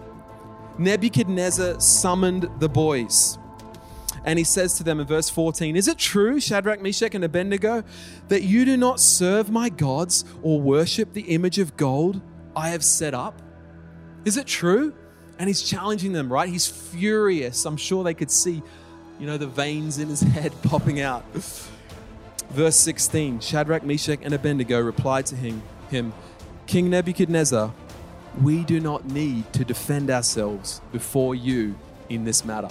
Nebuchadnezzar 0.80 1.80
summoned 1.80 2.50
the 2.60 2.70
boys. 2.70 3.38
And 4.26 4.38
he 4.38 4.46
says 4.46 4.76
to 4.78 4.84
them 4.84 5.00
in 5.00 5.08
verse 5.08 5.30
14, 5.30 5.76
Is 5.76 5.88
it 5.88 5.98
true, 5.98 6.40
Shadrach, 6.40 6.82
Meshach, 6.82 7.16
and 7.16 7.24
Abednego, 7.24 7.84
that 8.28 8.44
you 8.44 8.66
do 8.66 8.78
not 8.78 9.00
serve 9.00 9.50
my 9.50 9.70
gods 9.70 10.26
or 10.42 10.60
worship 10.60 11.14
the 11.14 11.22
image 11.22 11.60
of 11.60 11.78
gold 11.78 12.22
I 12.56 12.70
have 12.70 12.84
set 12.84 13.14
up? 13.14 13.42
Is 14.26 14.38
it 14.38 14.48
true? 14.48 14.94
And 15.38 15.48
he's 15.48 15.62
challenging 15.62 16.12
them, 16.12 16.32
right? 16.32 16.50
He's 16.50 16.68
furious. 16.68 17.66
I'm 17.66 17.78
sure 17.78 18.04
they 18.04 18.14
could 18.14 18.32
see, 18.32 18.62
you 19.20 19.28
know, 19.28 19.38
the 19.38 19.48
veins 19.48 19.98
in 19.98 20.10
his 20.10 20.22
head 20.36 20.54
popping 20.64 21.00
out. 21.00 21.24
Verse 22.50 22.76
16 22.76 23.40
Shadrach, 23.40 23.84
Meshach, 23.84 24.20
and 24.22 24.34
Abednego 24.34 24.80
replied 24.80 25.26
to 25.28 25.36
him, 25.36 25.62
him, 25.90 26.14
King 26.68 26.90
Nebuchadnezzar, 26.90 27.74
we 28.41 28.63
do 28.63 28.79
not 28.79 29.05
need 29.05 29.51
to 29.53 29.65
defend 29.65 30.10
ourselves 30.10 30.81
before 30.91 31.36
you 31.36 31.75
in 32.10 32.24
this 32.24 32.46
matter. 32.46 32.69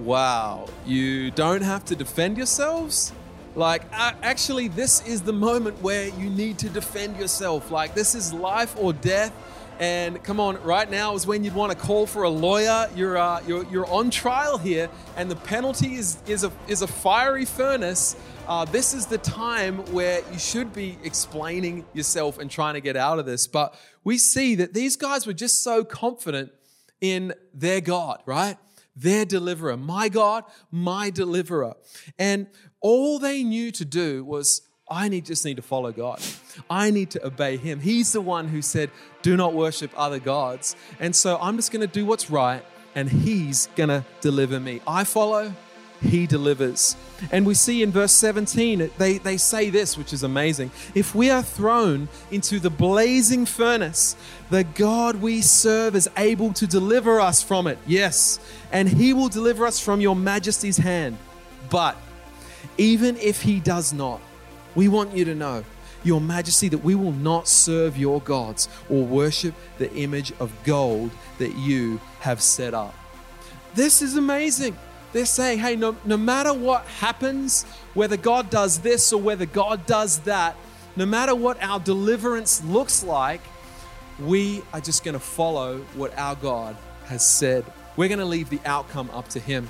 Wow, 0.00 0.68
you 0.84 1.30
don't 1.30 1.62
have 1.62 1.84
to 1.86 1.96
defend 1.96 2.36
yourselves? 2.36 3.12
Like, 3.54 3.82
uh, 3.92 4.12
actually, 4.22 4.68
this 4.68 5.06
is 5.06 5.22
the 5.22 5.32
moment 5.32 5.80
where 5.80 6.08
you 6.08 6.28
need 6.28 6.58
to 6.58 6.68
defend 6.68 7.16
yourself. 7.16 7.70
Like, 7.70 7.94
this 7.94 8.14
is 8.14 8.32
life 8.34 8.74
or 8.78 8.92
death. 8.92 9.32
And 9.78 10.22
come 10.22 10.40
on, 10.40 10.62
right 10.62 10.90
now 10.90 11.14
is 11.14 11.26
when 11.26 11.44
you'd 11.44 11.54
want 11.54 11.72
to 11.72 11.78
call 11.78 12.06
for 12.06 12.22
a 12.22 12.30
lawyer. 12.30 12.88
You're, 12.94 13.18
uh, 13.18 13.42
you're, 13.46 13.64
you're 13.70 13.86
on 13.86 14.10
trial 14.10 14.58
here, 14.58 14.88
and 15.16 15.30
the 15.30 15.36
penalty 15.36 15.94
is, 15.94 16.18
is, 16.26 16.44
a, 16.44 16.52
is 16.66 16.82
a 16.82 16.86
fiery 16.86 17.44
furnace 17.44 18.16
uh, 18.48 18.64
this 18.64 18.94
is 18.94 19.06
the 19.06 19.18
time 19.18 19.78
where 19.92 20.20
you 20.32 20.38
should 20.38 20.72
be 20.72 20.96
explaining 21.02 21.84
yourself 21.92 22.38
and 22.38 22.48
trying 22.48 22.74
to 22.74 22.80
get 22.80 22.96
out 22.96 23.18
of 23.18 23.26
this. 23.26 23.48
But 23.48 23.76
we 24.04 24.18
see 24.18 24.54
that 24.56 24.72
these 24.72 24.96
guys 24.96 25.26
were 25.26 25.32
just 25.32 25.64
so 25.64 25.82
confident 25.82 26.52
in 27.00 27.34
their 27.52 27.80
God, 27.80 28.22
right? 28.24 28.56
Their 28.94 29.24
deliverer, 29.24 29.76
my 29.76 30.08
God, 30.08 30.44
my 30.70 31.10
deliverer. 31.10 31.74
And 32.20 32.46
all 32.80 33.18
they 33.18 33.42
knew 33.42 33.72
to 33.72 33.84
do 33.84 34.24
was, 34.24 34.62
I 34.88 35.08
need, 35.08 35.24
just 35.24 35.44
need 35.44 35.56
to 35.56 35.62
follow 35.62 35.90
God. 35.90 36.20
I 36.70 36.90
need 36.90 37.10
to 37.10 37.26
obey 37.26 37.56
Him. 37.56 37.80
He's 37.80 38.12
the 38.12 38.20
one 38.20 38.48
who 38.48 38.62
said, 38.62 38.90
Do 39.22 39.36
not 39.36 39.52
worship 39.52 39.90
other 39.96 40.20
gods. 40.20 40.76
And 41.00 41.14
so 41.14 41.38
I'm 41.40 41.56
just 41.56 41.72
going 41.72 41.80
to 41.80 41.92
do 41.92 42.06
what's 42.06 42.30
right, 42.30 42.64
and 42.94 43.10
He's 43.10 43.68
going 43.74 43.88
to 43.88 44.04
deliver 44.20 44.60
me. 44.60 44.80
I 44.86 45.04
follow, 45.04 45.52
he 46.02 46.26
delivers. 46.26 46.96
And 47.32 47.46
we 47.46 47.54
see 47.54 47.82
in 47.82 47.90
verse 47.90 48.12
17, 48.12 48.90
they, 48.98 49.18
they 49.18 49.36
say 49.36 49.70
this, 49.70 49.96
which 49.96 50.12
is 50.12 50.22
amazing. 50.22 50.70
If 50.94 51.14
we 51.14 51.30
are 51.30 51.42
thrown 51.42 52.08
into 52.30 52.60
the 52.60 52.70
blazing 52.70 53.46
furnace, 53.46 54.16
the 54.50 54.64
God 54.64 55.16
we 55.16 55.40
serve 55.40 55.96
is 55.96 56.08
able 56.16 56.52
to 56.54 56.66
deliver 56.66 57.20
us 57.20 57.42
from 57.42 57.66
it. 57.66 57.78
Yes, 57.86 58.38
and 58.70 58.88
he 58.88 59.12
will 59.12 59.28
deliver 59.28 59.66
us 59.66 59.80
from 59.80 60.00
your 60.00 60.16
majesty's 60.16 60.76
hand. 60.76 61.16
But 61.70 61.96
even 62.78 63.16
if 63.16 63.42
he 63.42 63.60
does 63.60 63.92
not, 63.92 64.20
we 64.76 64.86
want 64.86 65.16
you 65.16 65.24
to 65.24 65.34
know, 65.34 65.64
your 66.04 66.20
majesty, 66.20 66.68
that 66.68 66.78
we 66.78 66.94
will 66.94 67.12
not 67.12 67.48
serve 67.48 67.96
your 67.96 68.20
gods 68.20 68.68
or 68.88 69.02
worship 69.04 69.54
the 69.78 69.92
image 69.94 70.32
of 70.38 70.52
gold 70.62 71.10
that 71.38 71.56
you 71.56 72.00
have 72.20 72.40
set 72.40 72.74
up. 72.74 72.94
This 73.74 74.02
is 74.02 74.16
amazing. 74.16 74.76
They're 75.12 75.26
saying, 75.26 75.58
hey, 75.58 75.76
no, 75.76 75.96
no 76.04 76.16
matter 76.16 76.52
what 76.52 76.84
happens, 76.86 77.64
whether 77.94 78.16
God 78.16 78.50
does 78.50 78.80
this 78.80 79.12
or 79.12 79.20
whether 79.20 79.46
God 79.46 79.86
does 79.86 80.20
that, 80.20 80.56
no 80.94 81.06
matter 81.06 81.34
what 81.34 81.62
our 81.62 81.80
deliverance 81.80 82.62
looks 82.64 83.02
like, 83.02 83.40
we 84.20 84.62
are 84.72 84.80
just 84.80 85.04
going 85.04 85.14
to 85.14 85.20
follow 85.20 85.78
what 85.94 86.16
our 86.18 86.36
God 86.36 86.76
has 87.06 87.26
said. 87.26 87.64
We're 87.96 88.08
going 88.08 88.18
to 88.18 88.24
leave 88.24 88.50
the 88.50 88.60
outcome 88.64 89.10
up 89.10 89.28
to 89.28 89.40
Him. 89.40 89.68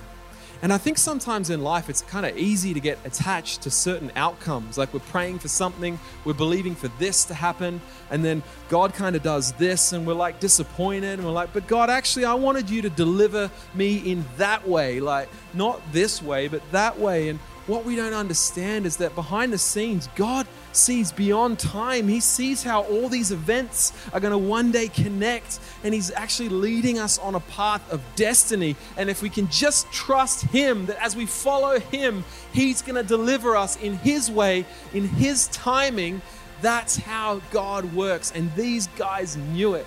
And 0.62 0.72
I 0.72 0.78
think 0.78 0.98
sometimes 0.98 1.50
in 1.50 1.62
life 1.62 1.90
it's 1.90 2.02
kind 2.02 2.24
of 2.26 2.36
easy 2.36 2.72
to 2.74 2.80
get 2.80 2.98
attached 3.04 3.62
to 3.62 3.70
certain 3.70 4.10
outcomes. 4.16 4.78
Like 4.78 4.92
we're 4.94 5.00
praying 5.00 5.38
for 5.38 5.48
something, 5.48 5.98
we're 6.24 6.34
believing 6.34 6.74
for 6.74 6.88
this 6.98 7.24
to 7.26 7.34
happen, 7.34 7.80
and 8.10 8.24
then 8.24 8.42
God 8.68 8.94
kind 8.94 9.16
of 9.16 9.22
does 9.22 9.52
this, 9.52 9.92
and 9.92 10.06
we're 10.06 10.14
like 10.14 10.40
disappointed, 10.40 11.18
and 11.18 11.24
we're 11.24 11.32
like, 11.32 11.52
but 11.52 11.66
God, 11.66 11.90
actually, 11.90 12.24
I 12.24 12.34
wanted 12.34 12.70
you 12.70 12.82
to 12.82 12.90
deliver 12.90 13.50
me 13.74 13.96
in 13.98 14.24
that 14.38 14.66
way, 14.66 15.00
like 15.00 15.28
not 15.54 15.80
this 15.92 16.22
way, 16.22 16.48
but 16.48 16.62
that 16.72 16.98
way. 16.98 17.28
And 17.28 17.38
what 17.66 17.84
we 17.84 17.96
don't 17.96 18.14
understand 18.14 18.86
is 18.86 18.96
that 18.98 19.14
behind 19.14 19.52
the 19.52 19.58
scenes, 19.58 20.08
God 20.14 20.46
sees 20.76 21.12
beyond 21.12 21.58
time. 21.58 22.08
He 22.08 22.20
sees 22.20 22.62
how 22.62 22.82
all 22.84 23.08
these 23.08 23.32
events 23.32 23.92
are 24.12 24.20
going 24.20 24.32
to 24.32 24.38
one 24.38 24.70
day 24.70 24.88
connect, 24.88 25.58
and 25.82 25.92
He's 25.92 26.10
actually 26.10 26.48
leading 26.48 26.98
us 26.98 27.18
on 27.18 27.34
a 27.34 27.40
path 27.40 27.90
of 27.92 28.00
destiny. 28.14 28.76
And 28.96 29.10
if 29.10 29.22
we 29.22 29.30
can 29.30 29.48
just 29.48 29.90
trust 29.92 30.42
Him, 30.42 30.86
that 30.86 31.02
as 31.02 31.16
we 31.16 31.26
follow 31.26 31.78
Him, 31.78 32.24
He's 32.52 32.82
going 32.82 32.96
to 32.96 33.02
deliver 33.02 33.56
us 33.56 33.76
in 33.76 33.94
His 33.98 34.30
way, 34.30 34.64
in 34.92 35.08
His 35.08 35.48
timing, 35.48 36.22
that's 36.62 36.96
how 36.96 37.40
God 37.50 37.92
works. 37.94 38.32
And 38.34 38.54
these 38.54 38.86
guys 38.98 39.36
knew 39.36 39.74
it. 39.74 39.86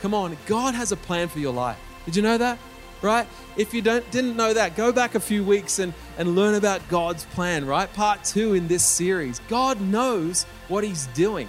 Come 0.00 0.14
on, 0.14 0.36
God 0.46 0.74
has 0.74 0.92
a 0.92 0.96
plan 0.96 1.28
for 1.28 1.38
your 1.38 1.52
life. 1.52 1.78
Did 2.04 2.16
you 2.16 2.22
know 2.22 2.38
that? 2.38 2.58
Right? 3.04 3.28
If 3.56 3.72
you 3.72 3.82
don't 3.82 4.08
didn't 4.10 4.36
know 4.36 4.52
that, 4.52 4.76
go 4.76 4.90
back 4.90 5.14
a 5.14 5.20
few 5.20 5.44
weeks 5.44 5.78
and, 5.78 5.92
and 6.18 6.34
learn 6.34 6.54
about 6.54 6.86
God's 6.88 7.24
plan, 7.26 7.66
right? 7.66 7.92
Part 7.92 8.24
two 8.24 8.54
in 8.54 8.66
this 8.66 8.82
series. 8.82 9.40
God 9.48 9.80
knows 9.80 10.44
what 10.68 10.82
He's 10.82 11.06
doing. 11.08 11.48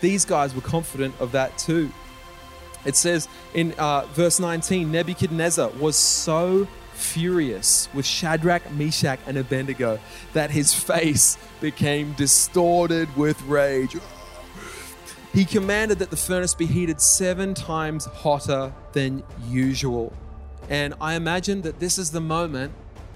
These 0.00 0.24
guys 0.24 0.54
were 0.54 0.60
confident 0.60 1.14
of 1.20 1.32
that 1.32 1.56
too. 1.56 1.90
It 2.84 2.96
says 2.96 3.28
in 3.54 3.72
uh, 3.78 4.06
verse 4.12 4.40
19 4.40 4.90
Nebuchadnezzar 4.90 5.70
was 5.70 5.96
so 5.96 6.66
furious 6.92 7.88
with 7.94 8.04
Shadrach, 8.04 8.70
Meshach, 8.72 9.20
and 9.26 9.38
Abednego 9.38 9.98
that 10.32 10.50
his 10.50 10.74
face 10.74 11.38
became 11.60 12.12
distorted 12.14 13.14
with 13.16 13.40
rage. 13.42 13.96
He 15.32 15.44
commanded 15.44 15.98
that 16.00 16.10
the 16.10 16.16
furnace 16.16 16.54
be 16.54 16.66
heated 16.66 17.00
seven 17.00 17.54
times 17.54 18.04
hotter 18.04 18.72
than 18.92 19.22
usual. 19.48 20.12
And 20.68 20.94
I 21.00 21.14
imagine 21.14 21.62
that 21.62 21.80
this 21.80 21.98
is 21.98 22.10
the 22.10 22.20
moment 22.20 22.72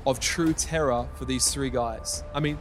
of 0.07 0.21
true 0.21 0.53
terror 0.53 1.09
for 1.15 1.25
these 1.25 1.53
three 1.53 1.71
guys. 1.71 2.23
I 2.35 2.41
mean, 2.41 2.59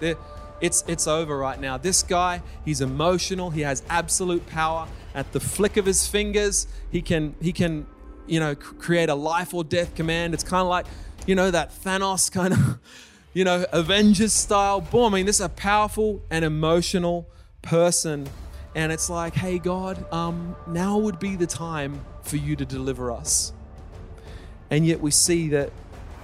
it's, 0.62 0.84
it's 0.88 1.08
over 1.08 1.38
right 1.38 1.60
now. 1.60 1.78
This 1.78 2.02
guy, 2.04 2.42
he's 2.64 2.82
emotional, 2.82 3.52
he 3.52 3.62
has 3.62 3.84
absolute 3.90 4.48
power. 4.48 4.88
At 5.14 5.32
the 5.32 5.40
flick 5.40 5.78
of 5.78 5.86
his 5.86 6.08
fingers, 6.08 6.68
he 6.92 7.02
can, 7.02 7.36
he 7.42 7.54
can 7.54 7.86
you 8.28 8.40
know, 8.40 8.56
create 8.56 9.10
a 9.10 9.16
life 9.16 9.54
or 9.54 9.64
death 9.64 9.96
command. 9.96 10.34
It's 10.34 10.44
kind 10.44 10.62
of 10.62 10.68
like, 10.68 10.86
you 11.26 11.36
know, 11.36 11.52
that 11.52 11.72
Thanos 11.72 12.32
kind 12.32 12.54
of, 12.54 12.80
you 13.34 13.44
know, 13.44 13.66
Avengers 13.72 14.34
style. 14.34 14.82
Boom. 14.82 15.14
I 15.14 15.18
mean, 15.18 15.26
this 15.26 15.38
is 15.40 15.46
a 15.46 15.50
powerful 15.50 16.24
and 16.30 16.46
emotional 16.46 17.30
person. 17.62 18.28
And 18.76 18.92
it's 18.92 19.10
like, 19.10 19.34
hey, 19.34 19.60
God, 19.60 20.12
um, 20.12 20.56
now 20.68 20.98
would 20.98 21.20
be 21.20 21.36
the 21.36 21.48
time 21.48 22.02
for 22.24 22.38
you 22.38 22.56
to 22.56 22.66
deliver 22.66 23.12
us. 23.12 23.54
And 24.76 24.86
yet 24.86 25.00
we 25.00 25.10
see 25.10 25.48
that 25.50 25.72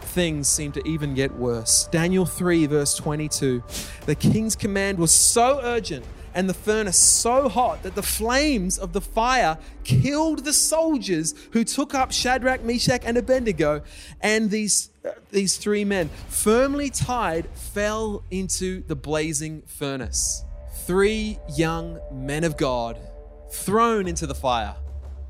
things 0.02 0.46
seem 0.50 0.74
to 0.74 0.86
even 0.86 1.14
get 1.14 1.34
worse. 1.36 1.88
Daniel 1.90 2.26
3, 2.26 2.66
verse 2.66 2.94
22. 2.96 3.64
The 4.06 4.14
king's 4.14 4.58
command 4.58 4.98
was 4.98 5.12
so 5.12 5.62
urgent 5.64 6.04
and 6.36 6.50
the 6.50 6.54
furnace 6.54 6.98
so 6.98 7.48
hot 7.48 7.82
that 7.84 7.96
the 7.96 8.04
flames 8.04 8.78
of 8.78 8.92
the 8.92 9.00
fire 9.00 9.58
killed 9.86 10.44
the 10.44 10.52
soldiers 10.52 11.34
who 11.54 11.64
took 11.64 11.96
up 11.96 12.12
Shadrach, 12.12 12.62
Meshach, 12.62 13.04
and 13.06 13.18
Abednego. 13.18 13.84
And 14.20 14.52
these, 14.52 14.90
uh, 15.06 15.12
these 15.30 15.56
three 15.56 15.86
men, 15.86 16.10
firmly 16.28 16.90
tied, 16.90 17.48
fell 17.52 18.26
into 18.32 18.84
the 18.84 18.98
blazing 18.98 19.62
furnace. 19.62 20.44
Three 20.84 21.40
young 21.56 22.02
men 22.12 22.44
of 22.44 22.58
God 22.58 23.00
thrown 23.50 24.10
into 24.10 24.28
the 24.28 24.36
fire 24.36 24.76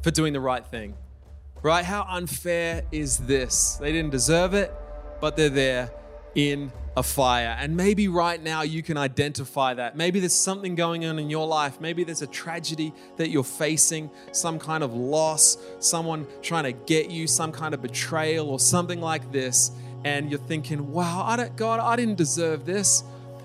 for 0.01 0.09
doing 0.09 0.33
the 0.33 0.39
right 0.39 0.65
thing. 0.65 0.95
Right? 1.63 1.85
How 1.85 2.05
unfair 2.09 2.83
is 2.91 3.17
this? 3.17 3.75
They 3.75 3.91
didn't 3.91 4.11
deserve 4.11 4.53
it, 4.53 4.73
but 5.19 5.37
they're 5.37 5.49
there 5.49 5.91
in 6.33 6.71
a 6.97 7.03
fire. 7.03 7.55
And 7.59 7.77
maybe 7.77 8.07
right 8.07 8.41
now 8.41 8.63
you 8.63 8.83
can 8.83 8.97
identify 8.97 9.73
that. 9.75 9.95
Maybe 9.95 10.19
there's 10.19 10.33
something 10.33 10.75
going 10.75 11.05
on 11.05 11.19
in 11.19 11.29
your 11.29 11.47
life. 11.47 11.79
Maybe 11.79 12.03
there's 12.03 12.21
a 12.21 12.27
tragedy 12.27 12.93
that 13.17 13.29
you're 13.29 13.43
facing, 13.43 14.09
some 14.31 14.59
kind 14.59 14.83
of 14.83 14.93
loss, 14.93 15.57
someone 15.79 16.27
trying 16.41 16.63
to 16.63 16.73
get 16.73 17.09
you, 17.09 17.27
some 17.27 17.51
kind 17.51 17.73
of 17.73 17.81
betrayal 17.81 18.49
or 18.49 18.59
something 18.59 18.99
like 18.99 19.31
this. 19.31 19.71
And 20.03 20.29
you're 20.29 20.39
thinking, 20.39 20.91
wow, 20.91 21.23
I 21.25 21.35
don't, 21.35 21.55
God, 21.55 21.79
I 21.79 21.95
didn't 21.95 22.17
deserve 22.17 22.65
this. 22.65 23.03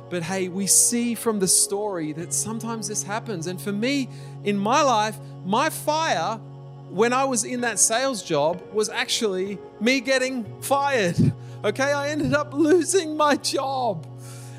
But 0.09 0.23
hey, 0.23 0.49
we 0.49 0.67
see 0.67 1.15
from 1.15 1.39
the 1.39 1.49
story 1.49 2.13
that 2.15 2.33
sometimes 2.33 2.89
this 2.89 3.03
happens. 3.03 3.47
And 3.47 3.61
for 3.61 3.73
me, 3.73 4.09
in 4.45 4.57
my 4.57 4.83
life, 4.83 5.19
my 5.45 5.69
fire 5.69 6.41
when 6.89 7.13
I 7.13 7.25
was 7.25 7.45
in 7.45 7.63
that 7.63 7.79
sales 7.79 8.23
job 8.23 8.63
was 8.73 8.89
actually 8.89 9.59
me 9.81 10.01
getting 10.01 10.45
fired. 10.61 11.33
Okay, 11.65 11.93
I 11.93 12.11
ended 12.11 12.35
up 12.35 12.53
losing 12.55 13.17
my 13.17 13.37
job. 13.37 14.07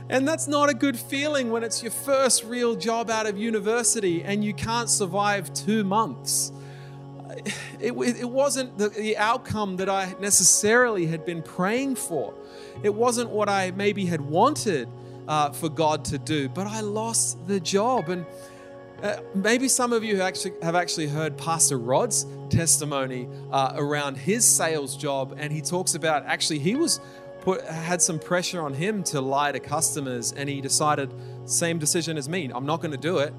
And 0.10 0.28
that's 0.28 0.48
not 0.48 0.70
a 0.70 0.74
good 0.74 0.98
feeling 0.98 1.52
when 1.52 1.64
it's 1.64 1.84
your 1.84 1.92
first 1.92 2.44
real 2.46 2.76
job 2.76 3.10
out 3.10 3.26
of 3.26 3.38
university 3.38 4.24
and 4.24 4.44
you 4.44 4.54
can't 4.54 4.90
survive 4.90 5.54
two 5.54 5.84
months. 5.84 6.52
It, 7.80 7.92
it 7.92 8.30
wasn't 8.30 8.78
the, 8.78 8.90
the 8.90 9.18
outcome 9.18 9.78
that 9.78 9.90
I 9.90 10.16
necessarily 10.20 11.06
had 11.06 11.26
been 11.26 11.42
praying 11.42 11.96
for. 11.96 12.34
It 12.84 12.94
wasn't 12.94 13.30
what 13.30 13.50
I 13.50 13.72
maybe 13.72 14.06
had 14.06 14.22
wanted 14.22 14.90
uh, 15.28 15.52
for 15.52 15.70
God 15.70 16.06
to 16.06 16.18
do, 16.18 16.50
but 16.50 16.68
I 16.68 16.82
lost 16.82 17.46
the 17.48 17.60
job. 17.60 18.10
And 18.10 18.26
uh, 19.04 19.18
maybe 19.36 19.68
some 19.68 19.94
of 19.94 20.04
you 20.04 20.22
actually 20.22 20.54
have 20.62 20.76
actually 20.76 21.08
heard 21.08 21.38
Pastor 21.38 21.78
Rod's 21.78 22.26
testimony 22.50 23.28
uh, 23.52 23.74
around 23.76 24.18
his 24.18 24.46
sales 24.46 24.96
job, 24.98 25.36
and 25.38 25.52
he 25.52 25.62
talks 25.62 25.96
about 25.96 26.26
actually 26.26 26.60
he 26.60 26.76
was 26.76 27.00
put 27.42 27.64
had 27.66 28.02
some 28.02 28.20
pressure 28.20 28.62
on 28.62 28.74
him 28.74 29.04
to 29.04 29.22
lie 29.22 29.52
to 29.52 29.60
customers, 29.60 30.34
and 30.34 30.50
he 30.50 30.62
decided 30.62 31.12
same 31.46 31.78
decision 31.78 32.18
as 32.18 32.28
me. 32.28 32.50
I'm 32.54 32.66
not 32.66 32.82
going 32.82 32.92
to 32.92 32.98
do 32.98 33.20
it. 33.20 33.34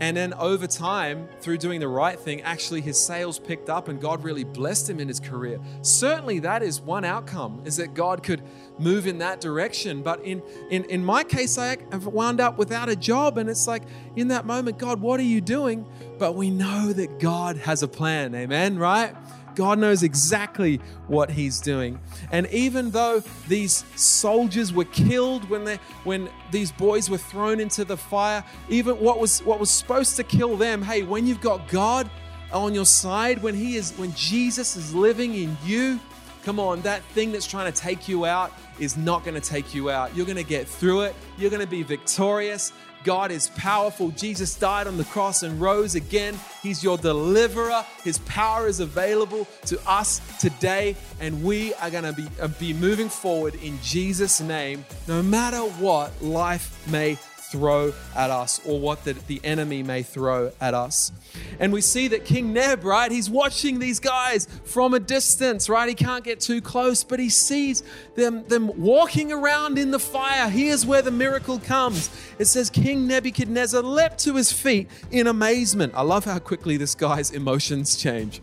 And 0.00 0.16
then 0.16 0.34
over 0.34 0.66
time, 0.66 1.26
through 1.40 1.56
doing 1.58 1.80
the 1.80 1.88
right 1.88 2.18
thing, 2.18 2.42
actually 2.42 2.82
his 2.82 3.00
sales 3.00 3.38
picked 3.38 3.70
up 3.70 3.88
and 3.88 4.00
God 4.00 4.22
really 4.22 4.44
blessed 4.44 4.90
him 4.90 5.00
in 5.00 5.08
his 5.08 5.18
career. 5.18 5.58
Certainly, 5.80 6.40
that 6.40 6.62
is 6.62 6.80
one 6.80 7.04
outcome, 7.04 7.62
is 7.64 7.76
that 7.76 7.94
God 7.94 8.22
could 8.22 8.42
move 8.78 9.06
in 9.06 9.18
that 9.18 9.40
direction. 9.40 10.02
But 10.02 10.22
in, 10.22 10.42
in, 10.70 10.84
in 10.84 11.04
my 11.04 11.24
case, 11.24 11.56
I 11.56 11.78
have 11.92 12.06
wound 12.06 12.40
up 12.40 12.58
without 12.58 12.90
a 12.90 12.96
job. 12.96 13.38
And 13.38 13.48
it's 13.48 13.66
like, 13.66 13.84
in 14.16 14.28
that 14.28 14.44
moment, 14.44 14.78
God, 14.78 15.00
what 15.00 15.18
are 15.18 15.24
you 15.24 15.40
doing? 15.40 15.86
But 16.18 16.34
we 16.34 16.50
know 16.50 16.92
that 16.92 17.18
God 17.18 17.56
has 17.58 17.82
a 17.82 17.88
plan. 17.88 18.34
Amen, 18.34 18.78
right? 18.78 19.14
God 19.56 19.78
knows 19.78 20.02
exactly 20.02 20.80
what 21.08 21.30
he's 21.30 21.60
doing. 21.60 21.98
And 22.30 22.46
even 22.52 22.90
though 22.90 23.22
these 23.48 23.84
soldiers 23.96 24.72
were 24.72 24.84
killed 24.84 25.48
when 25.50 25.64
they 25.64 25.80
when 26.04 26.28
these 26.52 26.70
boys 26.70 27.10
were 27.10 27.18
thrown 27.18 27.58
into 27.58 27.84
the 27.84 27.96
fire, 27.96 28.44
even 28.68 28.96
what 29.00 29.18
was 29.18 29.40
what 29.40 29.58
was 29.58 29.70
supposed 29.70 30.14
to 30.16 30.22
kill 30.22 30.56
them, 30.56 30.82
hey, 30.82 31.02
when 31.02 31.26
you've 31.26 31.40
got 31.40 31.68
God 31.68 32.08
on 32.52 32.74
your 32.74 32.84
side, 32.84 33.42
when 33.42 33.54
he 33.54 33.76
is 33.76 33.92
when 33.96 34.14
Jesus 34.14 34.76
is 34.76 34.94
living 34.94 35.34
in 35.34 35.56
you, 35.64 35.98
come 36.46 36.60
on, 36.60 36.80
that 36.82 37.02
thing 37.06 37.32
that's 37.32 37.44
trying 37.44 37.72
to 37.72 37.76
take 37.76 38.06
you 38.06 38.24
out 38.24 38.52
is 38.78 38.96
not 38.96 39.24
going 39.24 39.34
to 39.34 39.40
take 39.40 39.74
you 39.74 39.90
out. 39.90 40.14
You're 40.14 40.26
going 40.26 40.36
to 40.36 40.44
get 40.44 40.68
through 40.68 41.00
it. 41.00 41.16
You're 41.36 41.50
going 41.50 41.60
to 41.60 41.66
be 41.66 41.82
victorious. 41.82 42.72
God 43.02 43.32
is 43.32 43.48
powerful. 43.56 44.10
Jesus 44.12 44.54
died 44.54 44.86
on 44.86 44.96
the 44.96 45.04
cross 45.06 45.42
and 45.42 45.60
rose 45.60 45.96
again. 45.96 46.38
He's 46.62 46.84
your 46.84 46.98
deliverer. 46.98 47.84
His 48.04 48.18
power 48.18 48.68
is 48.68 48.78
available 48.78 49.48
to 49.66 49.80
us 49.90 50.20
today, 50.38 50.94
and 51.18 51.42
we 51.42 51.74
are 51.74 51.90
going 51.90 52.04
to 52.04 52.12
be, 52.12 52.28
be 52.60 52.72
moving 52.72 53.08
forward 53.08 53.56
in 53.56 53.80
Jesus' 53.82 54.40
name, 54.40 54.84
no 55.08 55.24
matter 55.24 55.58
what 55.58 56.12
life 56.22 56.88
may 56.88 57.18
throw 57.50 57.92
at 58.14 58.30
us 58.30 58.60
or 58.64 58.78
what 58.80 59.04
the, 59.04 59.12
the 59.12 59.40
enemy 59.44 59.82
may 59.82 60.02
throw 60.02 60.52
at 60.60 60.74
us. 60.74 61.12
And 61.60 61.72
we 61.72 61.80
see 61.80 62.08
that 62.08 62.24
King 62.24 62.52
Neb, 62.52 62.84
right, 62.84 63.10
he's 63.10 63.30
watching 63.30 63.78
these 63.78 64.00
guys 64.00 64.48
from 64.64 64.94
a 64.94 65.00
distance, 65.00 65.68
right? 65.68 65.88
He 65.88 65.94
can't 65.94 66.24
get 66.24 66.40
too 66.40 66.60
close, 66.60 67.04
but 67.04 67.18
he 67.18 67.28
sees 67.28 67.82
them, 68.14 68.46
them 68.48 68.70
walking 68.80 69.32
around 69.32 69.78
in 69.78 69.90
the 69.90 69.98
fire. 69.98 70.48
Here's 70.48 70.84
where 70.84 71.02
the 71.02 71.10
miracle 71.10 71.58
comes. 71.58 72.10
It 72.38 72.46
says, 72.46 72.68
King 72.68 73.06
Nebuchadnezzar 73.06 73.82
leapt 73.82 74.18
to 74.20 74.34
his 74.34 74.52
feet 74.52 74.88
in 75.10 75.26
amazement. 75.26 75.92
I 75.94 76.02
love 76.02 76.24
how 76.24 76.38
quickly 76.38 76.76
this 76.76 76.94
guy's 76.94 77.30
emotions 77.30 77.96
change. 77.96 78.40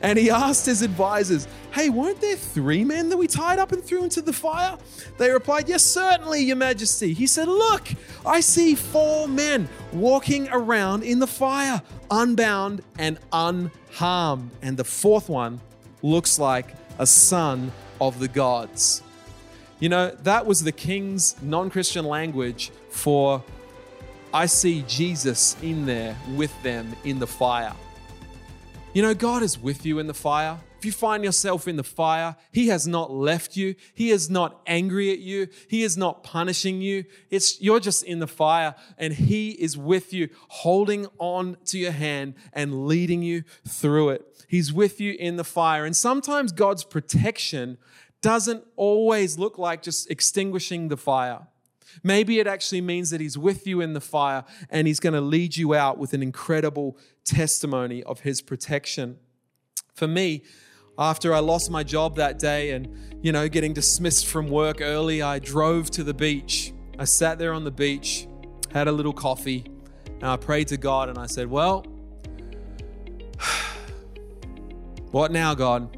And 0.00 0.18
he 0.18 0.30
asked 0.30 0.66
his 0.66 0.82
advisors, 0.82 1.46
Hey, 1.72 1.90
weren't 1.90 2.20
there 2.20 2.36
three 2.36 2.84
men 2.84 3.08
that 3.08 3.16
we 3.16 3.26
tied 3.26 3.58
up 3.58 3.72
and 3.72 3.82
threw 3.82 4.04
into 4.04 4.22
the 4.22 4.32
fire? 4.32 4.78
They 5.18 5.30
replied, 5.30 5.68
Yes, 5.68 5.82
certainly, 5.84 6.40
Your 6.40 6.54
Majesty. 6.54 7.12
He 7.12 7.26
said, 7.26 7.48
Look, 7.48 7.88
I 8.24 8.40
see 8.44 8.74
four 8.74 9.26
men 9.26 9.68
walking 9.92 10.48
around 10.50 11.02
in 11.02 11.18
the 11.18 11.26
fire, 11.26 11.82
unbound 12.10 12.82
and 12.98 13.18
unharmed. 13.32 14.50
And 14.62 14.76
the 14.76 14.84
fourth 14.84 15.28
one 15.28 15.60
looks 16.02 16.38
like 16.38 16.74
a 16.98 17.06
son 17.06 17.72
of 18.00 18.18
the 18.18 18.28
gods. 18.28 19.02
You 19.80 19.88
know, 19.88 20.10
that 20.22 20.46
was 20.46 20.62
the 20.62 20.72
king's 20.72 21.34
non 21.42 21.70
Christian 21.70 22.04
language 22.04 22.70
for 22.90 23.42
I 24.32 24.46
see 24.46 24.84
Jesus 24.88 25.56
in 25.62 25.86
there 25.86 26.16
with 26.34 26.52
them 26.62 26.94
in 27.04 27.18
the 27.18 27.26
fire. 27.26 27.74
You 28.92 29.02
know, 29.02 29.14
God 29.14 29.42
is 29.42 29.58
with 29.58 29.84
you 29.84 29.98
in 29.98 30.06
the 30.06 30.14
fire. 30.14 30.58
If 30.84 30.86
you 30.88 30.92
find 30.92 31.24
yourself 31.24 31.66
in 31.66 31.76
the 31.76 31.82
fire, 31.82 32.36
He 32.52 32.68
has 32.68 32.86
not 32.86 33.10
left 33.10 33.56
you. 33.56 33.74
He 33.94 34.10
is 34.10 34.28
not 34.28 34.60
angry 34.66 35.10
at 35.12 35.18
you. 35.18 35.48
He 35.66 35.82
is 35.82 35.96
not 35.96 36.22
punishing 36.22 36.82
you. 36.82 37.06
It's, 37.30 37.58
you're 37.58 37.80
just 37.80 38.02
in 38.02 38.18
the 38.18 38.26
fire 38.26 38.74
and 38.98 39.14
He 39.14 39.52
is 39.52 39.78
with 39.78 40.12
you, 40.12 40.28
holding 40.48 41.06
on 41.16 41.56
to 41.68 41.78
your 41.78 41.92
hand 41.92 42.34
and 42.52 42.86
leading 42.86 43.22
you 43.22 43.44
through 43.66 44.10
it. 44.10 44.44
He's 44.46 44.74
with 44.74 45.00
you 45.00 45.16
in 45.18 45.36
the 45.36 45.42
fire. 45.42 45.86
And 45.86 45.96
sometimes 45.96 46.52
God's 46.52 46.84
protection 46.84 47.78
doesn't 48.20 48.62
always 48.76 49.38
look 49.38 49.56
like 49.56 49.80
just 49.80 50.10
extinguishing 50.10 50.88
the 50.88 50.98
fire. 50.98 51.46
Maybe 52.02 52.40
it 52.40 52.46
actually 52.46 52.82
means 52.82 53.08
that 53.08 53.22
He's 53.22 53.38
with 53.38 53.66
you 53.66 53.80
in 53.80 53.94
the 53.94 54.02
fire 54.02 54.44
and 54.68 54.86
He's 54.86 55.00
going 55.00 55.14
to 55.14 55.22
lead 55.22 55.56
you 55.56 55.72
out 55.72 55.96
with 55.96 56.12
an 56.12 56.22
incredible 56.22 56.98
testimony 57.24 58.02
of 58.02 58.20
His 58.20 58.42
protection. 58.42 59.16
For 59.94 60.08
me, 60.08 60.42
after 60.98 61.34
I 61.34 61.40
lost 61.40 61.70
my 61.70 61.82
job 61.82 62.16
that 62.16 62.38
day 62.38 62.70
and, 62.70 62.88
you 63.22 63.32
know, 63.32 63.48
getting 63.48 63.72
dismissed 63.72 64.26
from 64.26 64.48
work 64.48 64.80
early, 64.80 65.22
I 65.22 65.38
drove 65.38 65.90
to 65.92 66.04
the 66.04 66.14
beach. 66.14 66.72
I 66.98 67.04
sat 67.04 67.38
there 67.38 67.52
on 67.52 67.64
the 67.64 67.70
beach, 67.70 68.28
had 68.72 68.86
a 68.86 68.92
little 68.92 69.12
coffee, 69.12 69.64
and 70.06 70.24
I 70.24 70.36
prayed 70.36 70.68
to 70.68 70.76
God 70.76 71.08
and 71.08 71.18
I 71.18 71.26
said, 71.26 71.50
Well, 71.50 71.80
what 75.10 75.32
now, 75.32 75.54
God? 75.54 75.96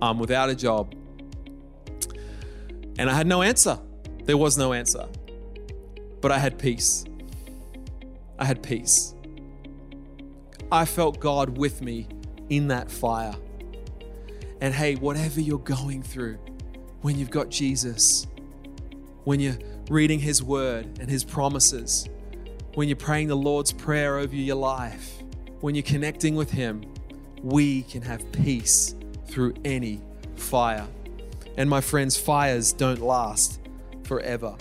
I'm 0.00 0.18
without 0.18 0.50
a 0.50 0.54
job. 0.56 0.94
And 2.98 3.08
I 3.08 3.14
had 3.14 3.26
no 3.26 3.42
answer. 3.42 3.78
There 4.24 4.36
was 4.36 4.58
no 4.58 4.72
answer. 4.72 5.06
But 6.20 6.32
I 6.32 6.38
had 6.38 6.58
peace. 6.58 7.04
I 8.38 8.44
had 8.44 8.62
peace. 8.62 9.14
I 10.72 10.84
felt 10.84 11.20
God 11.20 11.56
with 11.56 11.82
me 11.82 12.08
in 12.48 12.68
that 12.68 12.90
fire. 12.90 13.34
And 14.62 14.72
hey, 14.72 14.94
whatever 14.94 15.40
you're 15.40 15.58
going 15.58 16.04
through, 16.04 16.38
when 17.00 17.18
you've 17.18 17.30
got 17.30 17.48
Jesus, 17.48 18.28
when 19.24 19.40
you're 19.40 19.58
reading 19.90 20.20
His 20.20 20.40
Word 20.40 20.86
and 21.00 21.10
His 21.10 21.24
promises, 21.24 22.08
when 22.74 22.86
you're 22.86 22.94
praying 22.94 23.26
the 23.26 23.36
Lord's 23.36 23.72
Prayer 23.72 24.18
over 24.18 24.36
your 24.36 24.54
life, 24.54 25.20
when 25.62 25.74
you're 25.74 25.82
connecting 25.82 26.36
with 26.36 26.52
Him, 26.52 26.84
we 27.42 27.82
can 27.82 28.02
have 28.02 28.30
peace 28.30 28.94
through 29.26 29.54
any 29.64 30.00
fire. 30.36 30.86
And 31.56 31.68
my 31.68 31.80
friends, 31.80 32.16
fires 32.16 32.72
don't 32.72 33.00
last 33.00 33.58
forever. 34.04 34.56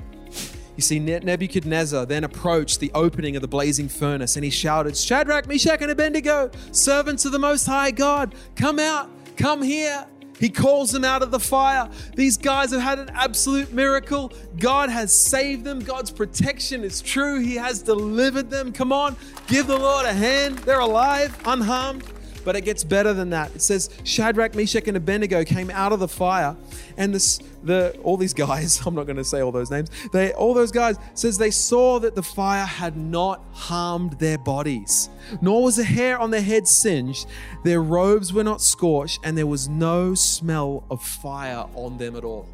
You 0.78 0.82
see, 0.82 0.98
Nebuchadnezzar 0.98 2.08
then 2.08 2.24
approached 2.24 2.80
the 2.80 2.90
opening 2.96 3.36
of 3.36 3.44
the 3.44 3.48
blazing 3.48 3.88
furnace 3.88 4.36
and 4.36 4.44
he 4.44 4.50
shouted, 4.50 4.98
Shadrach, 4.98 5.48
Meshach, 5.48 5.80
and 5.84 5.92
Abednego, 5.92 6.50
servants 6.72 7.24
of 7.26 7.34
the 7.34 7.40
Most 7.40 7.68
High 7.68 7.92
God, 7.92 8.34
come 8.56 8.80
out, 8.80 9.08
come 9.38 9.62
here. 9.62 10.06
He 10.40 10.50
calls 10.50 10.92
them 10.92 11.06
out 11.06 11.22
of 11.22 11.30
the 11.30 11.40
fire. 11.40 11.88
These 12.16 12.38
guys 12.38 12.72
have 12.72 12.82
had 12.82 12.98
an 12.98 13.12
absolute 13.14 13.72
miracle. 13.72 14.34
God 14.58 14.90
has 14.90 15.14
saved 15.14 15.64
them. 15.64 15.80
God's 15.82 16.10
protection 16.10 16.84
is 16.84 17.00
true. 17.00 17.40
He 17.40 17.56
has 17.58 17.84
delivered 17.84 18.50
them. 18.50 18.74
Come 18.74 18.92
on, 18.92 19.16
give 19.46 19.68
the 19.68 19.78
Lord 19.78 20.08
a 20.08 20.14
hand. 20.14 20.58
They're 20.60 20.80
alive, 20.80 21.40
unharmed. 21.46 22.04
But 22.44 22.56
it 22.56 22.62
gets 22.62 22.84
better 22.84 23.14
than 23.14 23.30
that. 23.32 23.56
It 23.56 23.62
says 23.62 23.90
Shadrach, 24.04 24.56
Meshach, 24.56 24.88
and 24.88 24.98
Abednego 24.98 25.44
came 25.44 25.70
out 25.70 25.92
of 25.92 26.00
the 26.00 26.08
fire, 26.08 26.56
and 26.98 27.14
this, 27.14 27.40
the 27.64 27.98
all 28.04 28.18
these 28.18 28.34
guys. 28.34 28.82
I'm 28.86 28.96
not 28.96 29.06
going 29.06 29.18
to 29.18 29.24
say 29.24 29.42
all 29.42 29.52
those 29.52 29.72
names. 29.72 29.90
They 30.12 30.34
all 30.34 30.54
those 30.54 30.72
guys 30.72 30.98
says 31.14 31.38
they 31.38 31.52
saw 31.52 32.00
that 32.00 32.16
the 32.16 32.24
fire 32.24 32.66
had 32.66 32.98
not 32.98 33.44
harmed 33.54 34.14
their 34.14 34.38
bodies, 34.38 35.10
nor 35.42 35.64
was 35.64 35.78
a 35.78 35.84
hair 35.84 36.18
on 36.20 36.32
their 36.32 36.42
head 36.42 36.68
singed. 36.68 37.28
Their 37.64 37.82
robes 37.82 38.34
were 38.34 38.44
not 38.44 38.62
scorched, 38.62 39.20
and 39.24 39.38
there 39.38 39.48
was 39.48 39.68
no 39.70 40.16
smell 40.16 40.84
of 40.90 41.04
fire 41.04 41.66
on 41.76 41.98
them 41.98 42.16
at 42.16 42.24
all. 42.24 42.48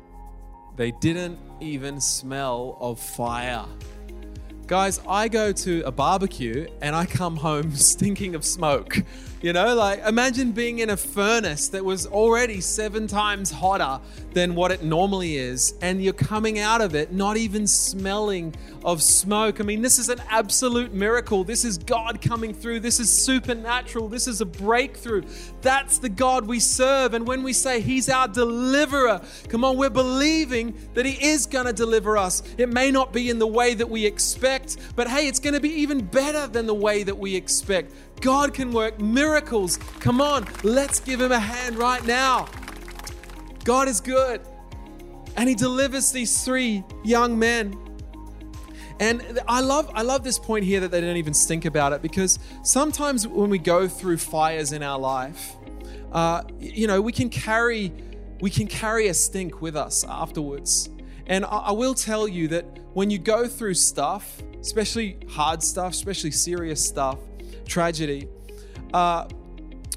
They 0.76 0.92
didn't 0.92 1.40
even 1.60 2.00
smell 2.00 2.78
of 2.80 3.00
fire. 3.00 3.66
Guys, 4.68 5.00
I 5.08 5.28
go 5.28 5.54
to 5.54 5.82
a 5.86 5.92
barbecue 5.92 6.68
and 6.82 6.94
I 6.96 7.06
come 7.06 7.38
home 7.38 7.74
stinking 7.76 8.36
of 8.36 8.44
smoke. 8.44 8.98
You 9.40 9.54
know, 9.54 9.76
like 9.76 10.00
imagine 10.00 10.52
being 10.52 10.80
in 10.80 10.90
a 10.90 10.98
furnace 10.98 11.68
that 11.70 11.86
was 11.86 12.08
already 12.08 12.60
seven 12.60 13.06
times 13.06 13.52
hotter 13.52 14.02
than 14.34 14.56
what 14.56 14.72
it 14.72 14.82
normally 14.82 15.38
is, 15.38 15.76
and 15.80 16.04
you're 16.04 16.14
coming 16.14 16.58
out 16.58 16.82
of 16.82 16.96
it 16.96 17.12
not 17.12 17.38
even 17.38 17.68
smelling 17.68 18.56
of 18.84 19.04
smoke. 19.04 19.60
I 19.60 19.64
mean, 19.64 19.84
this 19.84 20.00
is 20.00 20.10
an 20.10 20.22
absolute 20.30 20.92
miracle. 20.92 21.44
This 21.44 21.66
is 21.66 21.78
God 21.78 22.20
coming 22.20 22.52
through. 22.52 22.80
This 22.80 23.00
is 23.00 23.12
supernatural. 23.12 24.08
This 24.10 24.28
is 24.28 24.42
a 24.42 24.46
breakthrough. 24.46 25.22
That's 25.62 26.00
the 26.00 26.10
God 26.10 26.48
we 26.48 26.60
serve. 26.60 27.14
And 27.14 27.28
when 27.28 27.44
we 27.44 27.54
say 27.54 27.80
He's 27.80 28.10
our 28.10 28.28
deliverer, 28.28 29.22
come 29.50 29.64
on, 29.64 29.78
we're 29.78 29.92
believing 29.92 30.74
that 30.96 31.06
He 31.06 31.24
is 31.24 31.46
going 31.46 31.68
to 31.68 31.74
deliver 31.74 32.18
us. 32.18 32.42
It 32.58 32.70
may 32.70 32.90
not 32.90 33.14
be 33.14 33.30
in 33.30 33.38
the 33.38 33.48
way 33.48 33.76
that 33.76 33.90
we 33.90 34.04
expect, 34.04 34.78
but 34.96 35.08
hey, 35.08 35.28
it's 35.28 35.40
going 35.40 35.54
to 35.54 35.60
be 35.60 35.74
even 35.82 36.04
better 36.04 36.48
than 36.48 36.66
the 36.66 36.74
way 36.74 37.04
that 37.04 37.20
we 37.20 37.36
expect. 37.36 37.94
God 38.22 38.54
can 38.54 38.72
work 38.72 39.00
miracles. 39.00 39.78
Come 40.00 40.22
on, 40.22 40.48
let's 40.64 41.00
give 41.00 41.22
him 41.22 41.32
a 41.32 41.40
hand 41.40 41.78
right 41.78 42.06
now. 42.06 42.48
God 43.64 43.88
is 43.88 44.02
good. 44.02 44.42
And 45.36 45.48
he 45.48 45.56
delivers 45.56 46.12
these 46.12 46.44
three 46.44 46.84
young 47.04 47.38
men. 47.38 47.78
And 49.00 49.40
I 49.48 49.62
love 49.62 49.92
I 49.94 50.02
love 50.02 50.24
this 50.24 50.40
point 50.40 50.66
here 50.66 50.80
that 50.80 50.90
they 50.90 51.02
don't 51.02 51.18
even 51.18 51.34
think 51.34 51.66
about 51.66 51.94
it 51.94 52.02
because 52.02 52.40
sometimes 52.64 53.28
when 53.28 53.50
we 53.50 53.60
go 53.60 53.88
through 53.88 54.18
fires 54.18 54.72
in 54.72 54.82
our 54.82 54.98
life, 54.98 55.56
uh, 56.12 56.44
you 56.60 56.88
know, 56.88 57.02
we 57.02 57.12
can 57.12 57.30
carry 57.30 57.94
we 58.40 58.50
can 58.50 58.68
carry 58.68 59.08
a 59.08 59.14
stink 59.14 59.62
with 59.62 59.76
us 59.76 60.04
afterwards. 60.04 60.90
And 61.28 61.46
I, 61.46 61.50
I 61.50 61.72
will 61.72 61.94
tell 61.94 62.28
you 62.28 62.48
that 62.48 62.66
when 62.94 63.12
you 63.12 63.20
go 63.20 63.48
through 63.48 63.76
stuff, 63.76 64.42
especially 64.60 65.20
hard 65.30 65.62
stuff, 65.62 65.92
especially 65.92 66.32
serious 66.32 66.84
stuff, 66.84 67.20
tragedy. 67.68 68.28
Uh, 68.94 69.28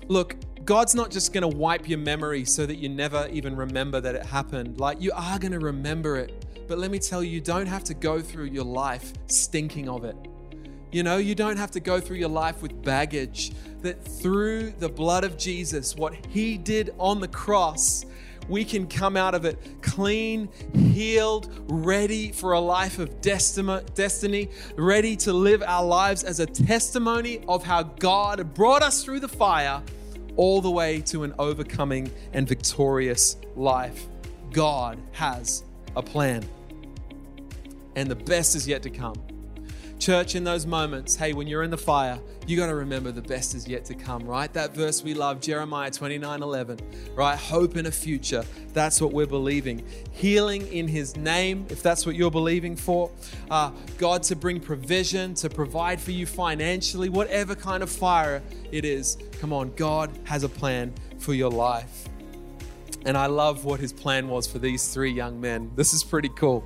look, 0.08 0.36
God's 0.64 0.94
not 0.94 1.10
just 1.10 1.32
going 1.32 1.42
to 1.42 1.56
wipe 1.56 1.88
your 1.88 1.98
memory 1.98 2.44
so 2.44 2.66
that 2.66 2.76
you 2.76 2.88
never 2.88 3.28
even 3.32 3.56
remember 3.56 4.00
that 4.00 4.14
it 4.14 4.26
happened. 4.26 4.78
Like, 4.78 5.00
you 5.00 5.12
are 5.14 5.38
going 5.38 5.52
to 5.52 5.58
remember 5.58 6.16
it. 6.16 6.44
But 6.68 6.78
let 6.78 6.90
me 6.90 6.98
tell 6.98 7.24
you, 7.24 7.30
you 7.30 7.40
don't 7.40 7.66
have 7.66 7.82
to 7.84 7.94
go 7.94 8.20
through 8.20 8.44
your 8.46 8.64
life 8.64 9.12
stinking 9.26 9.88
of 9.88 10.04
it. 10.04 10.16
You 10.92 11.02
know, 11.02 11.18
you 11.18 11.34
don't 11.34 11.56
have 11.56 11.70
to 11.72 11.80
go 11.80 12.00
through 12.00 12.18
your 12.18 12.28
life 12.28 12.62
with 12.62 12.82
baggage. 12.82 13.52
That 13.80 14.04
through 14.04 14.70
the 14.78 14.88
blood 14.88 15.24
of 15.24 15.38
Jesus, 15.38 15.96
what 15.96 16.14
He 16.26 16.58
did 16.58 16.94
on 16.98 17.20
the 17.20 17.28
cross, 17.28 18.04
we 18.50 18.64
can 18.64 18.86
come 18.86 19.16
out 19.16 19.34
of 19.34 19.44
it 19.44 19.58
clean, 19.80 20.48
healed, 20.74 21.50
ready 21.68 22.32
for 22.32 22.52
a 22.52 22.60
life 22.60 22.98
of 22.98 23.20
destiny, 23.20 24.48
ready 24.76 25.16
to 25.16 25.32
live 25.32 25.62
our 25.62 25.84
lives 25.84 26.24
as 26.24 26.40
a 26.40 26.46
testimony 26.46 27.42
of 27.48 27.64
how 27.64 27.84
God 27.84 28.52
brought 28.52 28.82
us 28.82 29.04
through 29.04 29.20
the 29.20 29.28
fire 29.28 29.80
all 30.36 30.60
the 30.60 30.70
way 30.70 31.00
to 31.02 31.22
an 31.22 31.34
overcoming 31.38 32.10
and 32.32 32.48
victorious 32.48 33.36
life. 33.56 34.06
God 34.52 34.98
has 35.12 35.64
a 35.96 36.02
plan. 36.02 36.44
And 37.96 38.10
the 38.10 38.16
best 38.16 38.56
is 38.56 38.66
yet 38.66 38.82
to 38.82 38.90
come. 38.90 39.14
Church, 40.00 40.34
in 40.34 40.44
those 40.44 40.64
moments, 40.64 41.14
hey, 41.14 41.34
when 41.34 41.46
you're 41.46 41.62
in 41.62 41.70
the 41.70 41.76
fire, 41.76 42.18
you 42.46 42.56
got 42.56 42.68
to 42.68 42.74
remember 42.74 43.12
the 43.12 43.20
best 43.20 43.54
is 43.54 43.68
yet 43.68 43.84
to 43.84 43.94
come, 43.94 44.24
right? 44.24 44.50
That 44.54 44.74
verse 44.74 45.04
we 45.04 45.12
love, 45.12 45.42
Jeremiah 45.42 45.90
29 45.90 46.42
11, 46.42 46.78
right? 47.14 47.38
Hope 47.38 47.76
in 47.76 47.84
a 47.84 47.90
future. 47.90 48.42
That's 48.72 48.98
what 48.98 49.12
we're 49.12 49.26
believing. 49.26 49.84
Healing 50.12 50.66
in 50.68 50.88
His 50.88 51.18
name, 51.18 51.66
if 51.68 51.82
that's 51.82 52.06
what 52.06 52.14
you're 52.14 52.30
believing 52.30 52.76
for. 52.76 53.10
Uh, 53.50 53.72
God 53.98 54.22
to 54.22 54.36
bring 54.36 54.58
provision, 54.58 55.34
to 55.34 55.50
provide 55.50 56.00
for 56.00 56.12
you 56.12 56.24
financially, 56.24 57.10
whatever 57.10 57.54
kind 57.54 57.82
of 57.82 57.90
fire 57.90 58.42
it 58.72 58.86
is. 58.86 59.18
Come 59.38 59.52
on, 59.52 59.70
God 59.74 60.10
has 60.24 60.44
a 60.44 60.48
plan 60.48 60.94
for 61.18 61.34
your 61.34 61.50
life. 61.50 62.08
And 63.04 63.18
I 63.18 63.26
love 63.26 63.66
what 63.66 63.80
His 63.80 63.92
plan 63.92 64.28
was 64.28 64.46
for 64.46 64.58
these 64.58 64.88
three 64.94 65.12
young 65.12 65.38
men. 65.38 65.70
This 65.76 65.92
is 65.92 66.02
pretty 66.02 66.30
cool. 66.30 66.64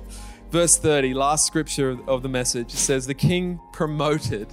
Verse 0.55 0.77
30, 0.77 1.13
last 1.13 1.45
scripture 1.45 1.97
of 2.07 2.23
the 2.23 2.29
message, 2.29 2.71
says, 2.71 3.05
The 3.05 3.13
king 3.13 3.59
promoted 3.73 4.47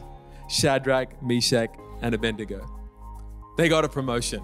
Shadrach, 0.49 1.23
Meshach, 1.23 1.71
and 2.01 2.13
Abednego. 2.13 2.67
They 3.57 3.69
got 3.69 3.85
a 3.85 3.89
promotion. 3.89 4.43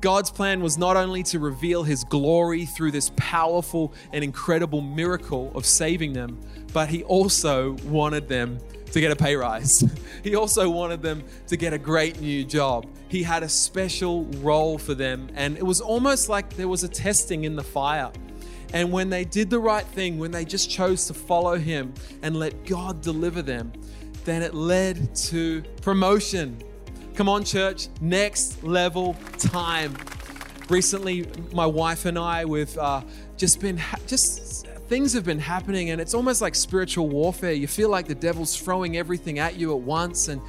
God's 0.00 0.30
plan 0.30 0.62
was 0.62 0.78
not 0.78 0.96
only 0.96 1.22
to 1.24 1.40
reveal 1.40 1.82
his 1.82 2.04
glory 2.04 2.64
through 2.64 2.92
this 2.92 3.12
powerful 3.16 3.92
and 4.14 4.24
incredible 4.24 4.80
miracle 4.80 5.52
of 5.54 5.66
saving 5.66 6.14
them, 6.14 6.40
but 6.72 6.88
he 6.88 7.04
also 7.04 7.72
wanted 7.84 8.26
them 8.26 8.58
to 8.92 9.00
get 9.02 9.12
a 9.12 9.16
pay 9.16 9.36
rise. 9.36 9.84
He 10.24 10.34
also 10.36 10.70
wanted 10.70 11.02
them 11.02 11.22
to 11.48 11.58
get 11.58 11.74
a 11.74 11.78
great 11.78 12.20
new 12.20 12.44
job. 12.44 12.86
He 13.08 13.22
had 13.22 13.42
a 13.42 13.48
special 13.48 14.24
role 14.40 14.78
for 14.78 14.94
them, 14.94 15.28
and 15.34 15.58
it 15.58 15.62
was 15.62 15.82
almost 15.82 16.30
like 16.30 16.56
there 16.56 16.66
was 16.66 16.82
a 16.82 16.88
testing 16.88 17.44
in 17.44 17.54
the 17.54 17.62
fire. 17.62 18.10
And 18.72 18.92
when 18.92 19.10
they 19.10 19.24
did 19.24 19.50
the 19.50 19.58
right 19.58 19.86
thing, 19.86 20.18
when 20.18 20.30
they 20.30 20.44
just 20.44 20.70
chose 20.70 21.06
to 21.06 21.14
follow 21.14 21.56
Him 21.56 21.94
and 22.22 22.36
let 22.36 22.66
God 22.66 23.00
deliver 23.00 23.42
them, 23.42 23.72
then 24.24 24.42
it 24.42 24.54
led 24.54 25.14
to 25.14 25.62
promotion. 25.82 26.58
Come 27.14 27.28
on, 27.28 27.44
church, 27.44 27.88
next 28.00 28.62
level 28.62 29.16
time. 29.38 29.96
Recently, 30.68 31.26
my 31.52 31.66
wife 31.66 32.04
and 32.06 32.18
I, 32.18 32.44
we've 32.44 32.76
uh, 32.76 33.02
just 33.36 33.60
been, 33.60 33.76
ha- 33.76 33.98
just 34.06 34.66
things 34.88 35.12
have 35.12 35.24
been 35.24 35.38
happening, 35.38 35.90
and 35.90 36.00
it's 36.00 36.14
almost 36.14 36.40
like 36.40 36.54
spiritual 36.54 37.08
warfare. 37.08 37.52
You 37.52 37.66
feel 37.66 37.88
like 37.88 38.06
the 38.06 38.14
devil's 38.14 38.56
throwing 38.56 38.96
everything 38.96 39.38
at 39.38 39.56
you 39.56 39.72
at 39.72 39.80
once, 39.80 40.28
and 40.28 40.40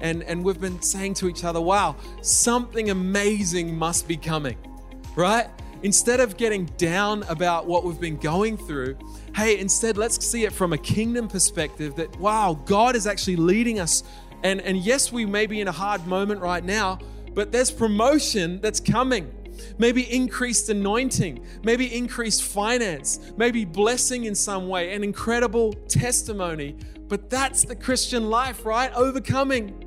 and 0.00 0.22
and 0.24 0.44
we've 0.44 0.60
been 0.60 0.80
saying 0.82 1.14
to 1.14 1.28
each 1.28 1.44
other, 1.44 1.60
"Wow, 1.60 1.96
something 2.20 2.90
amazing 2.90 3.76
must 3.76 4.06
be 4.08 4.16
coming." 4.16 4.56
Right? 5.16 5.48
Instead 5.84 6.18
of 6.18 6.38
getting 6.38 6.64
down 6.78 7.22
about 7.24 7.66
what 7.66 7.84
we've 7.84 8.00
been 8.00 8.16
going 8.16 8.56
through, 8.56 8.96
hey, 9.36 9.58
instead, 9.58 9.98
let's 9.98 10.24
see 10.26 10.44
it 10.44 10.52
from 10.52 10.72
a 10.72 10.78
kingdom 10.78 11.28
perspective 11.28 11.94
that, 11.94 12.18
wow, 12.18 12.58
God 12.64 12.96
is 12.96 13.06
actually 13.06 13.36
leading 13.36 13.78
us. 13.78 14.02
And, 14.42 14.62
and 14.62 14.78
yes, 14.78 15.12
we 15.12 15.26
may 15.26 15.44
be 15.46 15.60
in 15.60 15.68
a 15.68 15.72
hard 15.72 16.06
moment 16.06 16.40
right 16.40 16.64
now, 16.64 16.98
but 17.34 17.52
there's 17.52 17.70
promotion 17.70 18.62
that's 18.62 18.80
coming. 18.80 19.30
Maybe 19.76 20.10
increased 20.10 20.70
anointing, 20.70 21.44
maybe 21.62 21.94
increased 21.94 22.44
finance, 22.44 23.20
maybe 23.36 23.66
blessing 23.66 24.24
in 24.24 24.34
some 24.34 24.68
way, 24.68 24.94
an 24.94 25.04
incredible 25.04 25.74
testimony. 25.74 26.76
But 27.08 27.28
that's 27.28 27.62
the 27.62 27.76
Christian 27.76 28.30
life, 28.30 28.64
right? 28.64 28.90
Overcoming. 28.94 29.84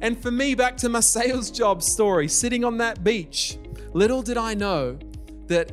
And 0.00 0.20
for 0.20 0.30
me, 0.30 0.54
back 0.54 0.78
to 0.78 0.88
my 0.88 1.00
sales 1.18 1.50
job 1.50 1.82
story, 1.82 2.28
sitting 2.28 2.64
on 2.64 2.78
that 2.78 3.04
beach, 3.04 3.58
little 3.92 4.22
did 4.22 4.38
I 4.38 4.54
know 4.54 4.98
that 5.46 5.72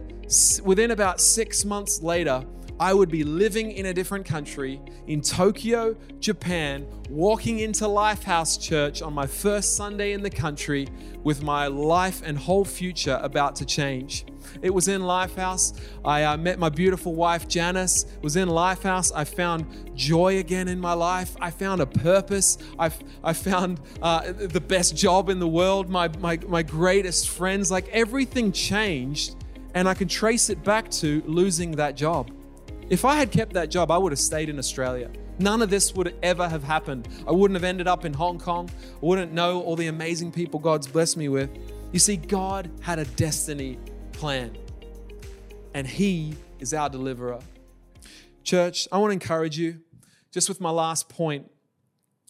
within 0.64 0.92
about 0.92 1.20
six 1.20 1.66
months 1.66 2.02
later, 2.02 2.46
I 2.82 2.96
would 2.96 3.12
be 3.12 3.24
living 3.24 3.74
in 3.74 3.86
a 3.86 3.94
different 3.94 4.26
country, 4.26 4.82
in 5.06 5.22
Tokyo, 5.22 5.96
Japan, 6.20 6.88
walking 7.12 7.60
into 7.60 7.84
Lifehouse 7.84 8.60
Church 8.60 9.04
on 9.04 9.14
my 9.14 9.28
first 9.28 9.76
Sunday 9.76 10.14
in 10.14 10.24
the 10.24 10.32
country 10.32 10.88
with 11.22 11.44
my 11.44 11.68
life 11.68 12.24
and 12.26 12.36
whole 12.36 12.66
future 12.66 13.20
about 13.22 13.56
to 13.58 13.66
change. 13.68 14.26
It 14.64 14.72
was 14.72 14.88
in 14.88 15.02
Lifehouse. 15.02 15.80
I 16.04 16.24
uh, 16.24 16.38
met 16.38 16.58
my 16.58 16.70
beautiful 16.70 17.14
wife, 17.14 17.48
Janice. 17.48 18.06
It 18.16 18.24
was 18.24 18.36
in 18.36 18.50
Lifehouse. 18.50 19.12
I 19.14 19.26
found 19.26 19.96
joy 19.96 20.40
again 20.40 20.68
in 20.68 20.80
my 20.80 20.94
life. 20.94 21.36
I 21.40 21.52
found 21.52 21.82
a 21.82 21.86
purpose. 21.86 22.58
I, 22.80 22.90
I 23.24 23.34
found 23.34 23.80
uh, 24.02 24.32
the 24.32 24.60
best 24.60 24.98
job 24.98 25.30
in 25.30 25.38
the 25.38 25.48
world, 25.48 25.88
my, 25.88 26.08
my, 26.18 26.40
my 26.48 26.64
greatest 26.64 27.30
friends. 27.30 27.70
Like 27.70 27.88
everything 27.90 28.52
changed 28.52 29.36
and 29.74 29.88
I 29.88 29.94
can 29.94 30.08
trace 30.08 30.50
it 30.50 30.64
back 30.64 30.90
to 30.92 31.24
losing 31.26 31.72
that 31.72 31.96
job. 31.96 32.32
If 32.90 33.06
I 33.06 33.16
had 33.16 33.32
kept 33.32 33.54
that 33.54 33.70
job, 33.70 33.90
I 33.90 33.98
would 33.98 34.12
have 34.12 34.20
stayed 34.20 34.50
in 34.50 34.60
Australia. 34.60 35.10
None 35.40 35.62
of 35.62 35.70
this 35.70 35.96
would 35.96 36.14
ever 36.22 36.48
have 36.48 36.64
happened. 36.64 37.08
I 37.28 37.32
wouldn't 37.32 37.56
have 37.56 37.64
ended 37.64 37.88
up 37.88 38.06
in 38.06 38.14
Hong 38.14 38.38
Kong. 38.38 38.70
I 38.70 39.06
wouldn't 39.06 39.32
know 39.32 39.62
all 39.62 39.76
the 39.76 39.88
amazing 39.88 40.32
people 40.32 40.60
God's 40.60 40.88
blessed 40.88 41.18
me 41.18 41.30
with. 41.30 41.50
You 41.92 42.00
see, 42.00 42.18
God 42.18 42.70
had 42.82 43.00
a 43.00 43.06
destiny 43.06 43.80
plan. 44.12 44.58
And 45.74 45.88
He 45.88 46.36
is 46.60 46.74
our 46.74 46.90
deliverer. 46.90 47.40
Church, 48.44 48.88
I 48.92 48.98
want 48.98 49.12
to 49.12 49.14
encourage 49.14 49.58
you, 49.58 49.80
just 50.32 50.50
with 50.50 50.60
my 50.60 50.70
last 50.70 51.10
point 51.10 51.50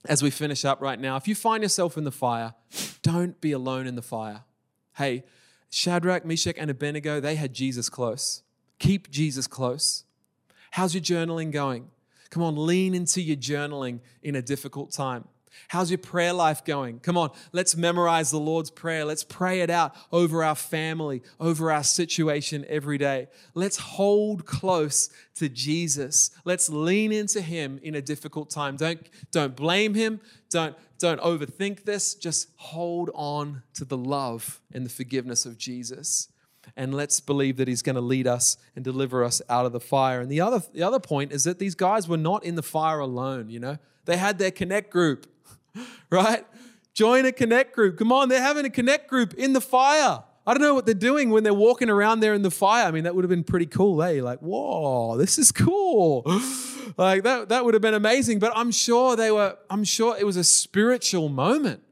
as 0.06 0.24
we 0.24 0.30
finish 0.30 0.64
up 0.66 0.82
right 0.82 1.00
now. 1.00 1.16
If 1.16 1.28
you 1.28 1.36
find 1.36 1.64
yourself 1.64 1.98
in 1.98 2.04
the 2.04 2.12
fire, 2.12 2.54
don't 3.02 3.40
be 3.42 3.52
alone 3.52 3.88
in 3.88 3.96
the 3.96 4.02
fire. 4.02 4.44
Hey, 4.96 5.24
Shadrach, 5.72 6.26
Meshach, 6.26 6.58
and 6.58 6.70
Abednego, 6.70 7.20
they 7.20 7.36
had 7.36 7.54
Jesus 7.54 7.90
close. 7.90 8.44
Keep 8.78 9.10
Jesus 9.10 9.48
close. 9.48 10.04
How's 10.72 10.94
your 10.94 11.02
journaling 11.02 11.52
going? 11.52 11.90
Come 12.30 12.44
on, 12.44 12.56
lean 12.56 12.94
into 12.94 13.22
your 13.22 13.38
journaling 13.38 14.00
in 14.22 14.36
a 14.36 14.42
difficult 14.42 14.92
time. 14.92 15.28
How's 15.68 15.92
your 15.92 15.98
prayer 15.98 16.34
life 16.34 16.64
going? 16.66 17.00
Come 17.00 17.18
on, 17.18 17.32
let's 17.52 17.76
memorize 17.76 18.32
the 18.32 18.40
Lord's 18.40 18.72
Prayer. 18.72 19.06
Let's 19.06 19.24
pray 19.24 19.62
it 19.62 19.70
out 19.70 19.96
over 20.12 20.44
our 20.44 20.56
family, 20.56 21.22
over 21.40 21.72
our 21.72 21.84
situation 21.84 22.66
every 22.68 22.98
day. 22.98 23.28
Let's 23.54 23.78
hold 23.78 24.46
close 24.46 25.10
to 25.36 25.50
Jesus. 25.50 26.32
Let's 26.46 26.70
lean 26.70 27.12
into 27.12 27.42
Him 27.42 27.80
in 27.84 27.96
a 27.96 28.02
difficult 28.02 28.50
time. 28.50 28.76
Don't, 28.76 29.08
don't 29.32 29.56
blame 29.56 29.94
Him. 29.94 30.20
Don't, 30.50 30.76
don't 31.00 31.22
overthink 31.22 31.84
this. 31.84 32.16
Just 32.16 32.50
hold 32.58 33.10
on 33.14 33.64
to 33.76 33.86
the 33.86 33.98
love 33.98 34.62
and 34.74 34.86
the 34.86 34.90
forgiveness 34.90 35.46
of 35.46 35.58
Jesus. 35.58 36.28
And 36.76 36.94
let's 36.94 37.20
believe 37.20 37.58
that 37.58 37.68
He's 37.68 37.82
going 37.82 37.96
to 37.96 38.02
lead 38.02 38.28
us 38.28 38.58
and 38.76 38.84
deliver 38.84 39.24
us 39.24 39.42
out 39.50 39.66
of 39.66 39.72
the 39.72 39.80
fire. 39.80 40.22
And 40.22 40.32
the 40.32 40.42
other, 40.42 40.62
the 40.74 40.84
other 40.84 41.00
point 41.00 41.32
is 41.32 41.44
that 41.46 41.60
these 41.60 41.76
guys 41.76 42.08
were 42.08 42.18
not 42.18 42.44
in 42.44 42.56
the 42.56 42.64
fire 42.64 43.00
alone, 43.00 43.50
you 43.50 43.60
know? 43.60 43.78
They 44.06 44.18
had 44.18 44.38
their 44.38 44.52
connect 44.52 44.92
group 44.92 45.28
right? 46.10 46.46
Join 46.94 47.26
a 47.26 47.32
connect 47.32 47.74
group. 47.74 47.98
Come 47.98 48.12
on, 48.12 48.30
they're 48.30 48.42
having 48.42 48.66
a 48.66 48.70
connect 48.70 49.08
group 49.08 49.34
in 49.36 49.54
the 49.54 49.62
fire. 49.62 50.24
I 50.46 50.54
don't 50.54 50.62
know 50.62 50.74
what 50.74 50.86
they're 50.86 50.96
doing 50.96 51.30
when 51.30 51.44
they're 51.44 51.54
walking 51.54 51.90
around 51.90 52.20
there 52.20 52.34
in 52.34 52.42
the 52.42 52.52
fire. 52.52 52.86
I 52.88 52.92
mean, 52.92 53.04
that 53.04 53.16
would 53.16 53.24
have 53.24 53.30
been 53.30 53.44
pretty 53.44 53.68
cool, 53.68 54.02
eh? 54.02 54.22
Like, 54.22 54.40
whoa, 54.40 55.18
this 55.18 55.38
is 55.38 55.52
cool. 55.52 56.24
like 56.98 57.24
that, 57.24 57.50
that 57.50 57.64
would 57.64 57.76
have 57.76 57.82
been 57.82 57.94
amazing. 57.94 58.40
But 58.40 58.52
I'm 58.56 58.72
sure 58.72 59.16
they 59.16 59.32
were, 59.32 59.56
I'm 59.70 59.84
sure 59.84 60.18
it 60.20 60.26
was 60.26 60.38
a 60.38 60.44
spiritual 60.44 61.30
moment. 61.30 61.84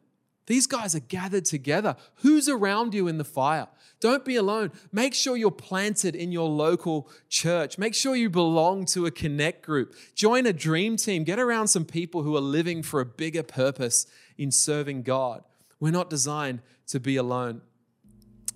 These 0.48 0.66
guys 0.66 0.96
are 0.96 1.00
gathered 1.00 1.46
together. 1.46 1.96
Who's 2.16 2.50
around 2.50 2.96
you 2.96 3.08
in 3.08 3.20
the 3.20 3.24
fire? 3.24 3.68
Don't 4.00 4.24
be 4.24 4.38
alone. 4.38 4.72
Make 4.92 5.14
sure 5.14 5.36
you're 5.36 5.52
planted 5.52 6.16
in 6.16 6.32
your 6.32 6.48
local 6.48 7.10
church. 7.28 7.78
Make 7.78 7.94
sure 7.94 8.16
you 8.16 8.30
belong 8.30 8.86
to 8.88 9.06
a 9.06 9.12
connect 9.12 9.66
group. 9.66 9.94
Join 10.16 10.46
a 10.46 10.54
dream 10.54 10.96
team. 10.96 11.26
Get 11.26 11.38
around 11.38 11.68
some 11.68 11.84
people 11.84 12.24
who 12.24 12.36
are 12.38 12.42
living 12.42 12.82
for 12.82 13.02
a 13.02 13.06
bigger 13.06 13.44
purpose 13.44 14.08
in 14.38 14.52
serving 14.52 15.04
God. 15.04 15.44
We're 15.82 15.92
not 15.92 16.10
designed 16.10 16.62
to 16.88 17.00
be 17.00 17.18
alone. 17.18 17.62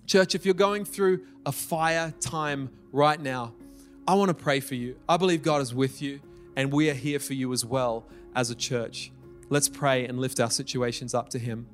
Church, 0.05 0.33
if 0.33 0.45
you're 0.45 0.53
going 0.53 0.85
through 0.85 1.25
a 1.45 1.51
fire 1.51 2.13
time 2.21 2.69
right 2.91 3.19
now, 3.19 3.53
I 4.07 4.15
want 4.15 4.29
to 4.29 4.33
pray 4.33 4.59
for 4.59 4.75
you. 4.75 4.97
I 5.07 5.17
believe 5.17 5.43
God 5.43 5.61
is 5.61 5.73
with 5.73 6.01
you, 6.01 6.19
and 6.55 6.71
we 6.71 6.89
are 6.89 6.93
here 6.93 7.19
for 7.19 7.33
you 7.33 7.53
as 7.53 7.65
well 7.65 8.05
as 8.35 8.49
a 8.49 8.55
church. 8.55 9.11
Let's 9.49 9.69
pray 9.69 10.05
and 10.05 10.19
lift 10.19 10.39
our 10.39 10.49
situations 10.49 11.13
up 11.13 11.29
to 11.29 11.39
Him. 11.39 11.67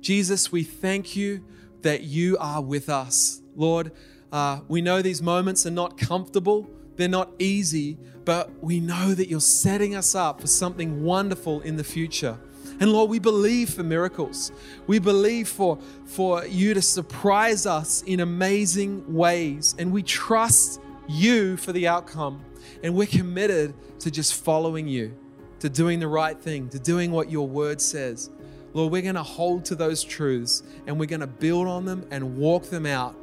Jesus, 0.00 0.52
we 0.52 0.62
thank 0.62 1.16
you 1.16 1.44
that 1.84 2.02
you 2.02 2.36
are 2.38 2.60
with 2.60 2.88
us. 2.88 3.40
Lord, 3.54 3.92
uh, 4.32 4.60
we 4.66 4.82
know 4.82 5.00
these 5.00 5.22
moments 5.22 5.64
are 5.64 5.70
not 5.70 5.96
comfortable, 5.96 6.68
they're 6.96 7.08
not 7.08 7.30
easy, 7.38 7.96
but 8.24 8.50
we 8.62 8.80
know 8.80 9.14
that 9.14 9.28
you're 9.28 9.40
setting 9.40 9.94
us 9.94 10.14
up 10.14 10.40
for 10.40 10.46
something 10.46 11.04
wonderful 11.04 11.60
in 11.60 11.76
the 11.76 11.84
future. 11.84 12.38
And 12.80 12.90
Lord, 12.92 13.10
we 13.10 13.18
believe 13.18 13.70
for 13.70 13.84
miracles. 13.84 14.50
We 14.86 14.98
believe 14.98 15.48
for, 15.48 15.78
for 16.06 16.44
you 16.46 16.74
to 16.74 16.82
surprise 16.82 17.66
us 17.66 18.02
in 18.02 18.20
amazing 18.20 19.14
ways. 19.14 19.76
And 19.78 19.92
we 19.92 20.02
trust 20.02 20.80
you 21.06 21.56
for 21.56 21.72
the 21.72 21.86
outcome. 21.86 22.44
And 22.82 22.94
we're 22.94 23.06
committed 23.06 23.74
to 24.00 24.10
just 24.10 24.34
following 24.34 24.88
you, 24.88 25.16
to 25.60 25.68
doing 25.68 26.00
the 26.00 26.08
right 26.08 26.36
thing, 26.36 26.68
to 26.70 26.78
doing 26.78 27.12
what 27.12 27.30
your 27.30 27.46
word 27.46 27.80
says. 27.80 28.30
Lord, 28.74 28.92
we're 28.92 29.02
going 29.02 29.14
to 29.14 29.22
hold 29.22 29.64
to 29.66 29.76
those 29.76 30.02
truths 30.02 30.64
and 30.86 30.98
we're 30.98 31.06
going 31.06 31.20
to 31.20 31.26
build 31.28 31.68
on 31.68 31.84
them 31.84 32.06
and 32.10 32.36
walk 32.36 32.64
them 32.64 32.86
out, 32.86 33.14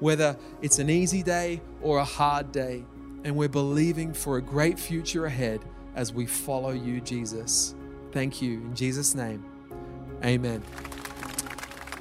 whether 0.00 0.36
it's 0.60 0.80
an 0.80 0.90
easy 0.90 1.22
day 1.22 1.62
or 1.80 1.98
a 1.98 2.04
hard 2.04 2.52
day. 2.52 2.84
And 3.24 3.36
we're 3.36 3.48
believing 3.48 4.12
for 4.12 4.36
a 4.36 4.42
great 4.42 4.78
future 4.78 5.26
ahead 5.26 5.60
as 5.94 6.12
we 6.12 6.26
follow 6.26 6.70
you, 6.70 7.00
Jesus. 7.00 7.74
Thank 8.12 8.42
you. 8.42 8.54
In 8.60 8.74
Jesus' 8.74 9.14
name, 9.14 9.44
amen. 10.24 10.62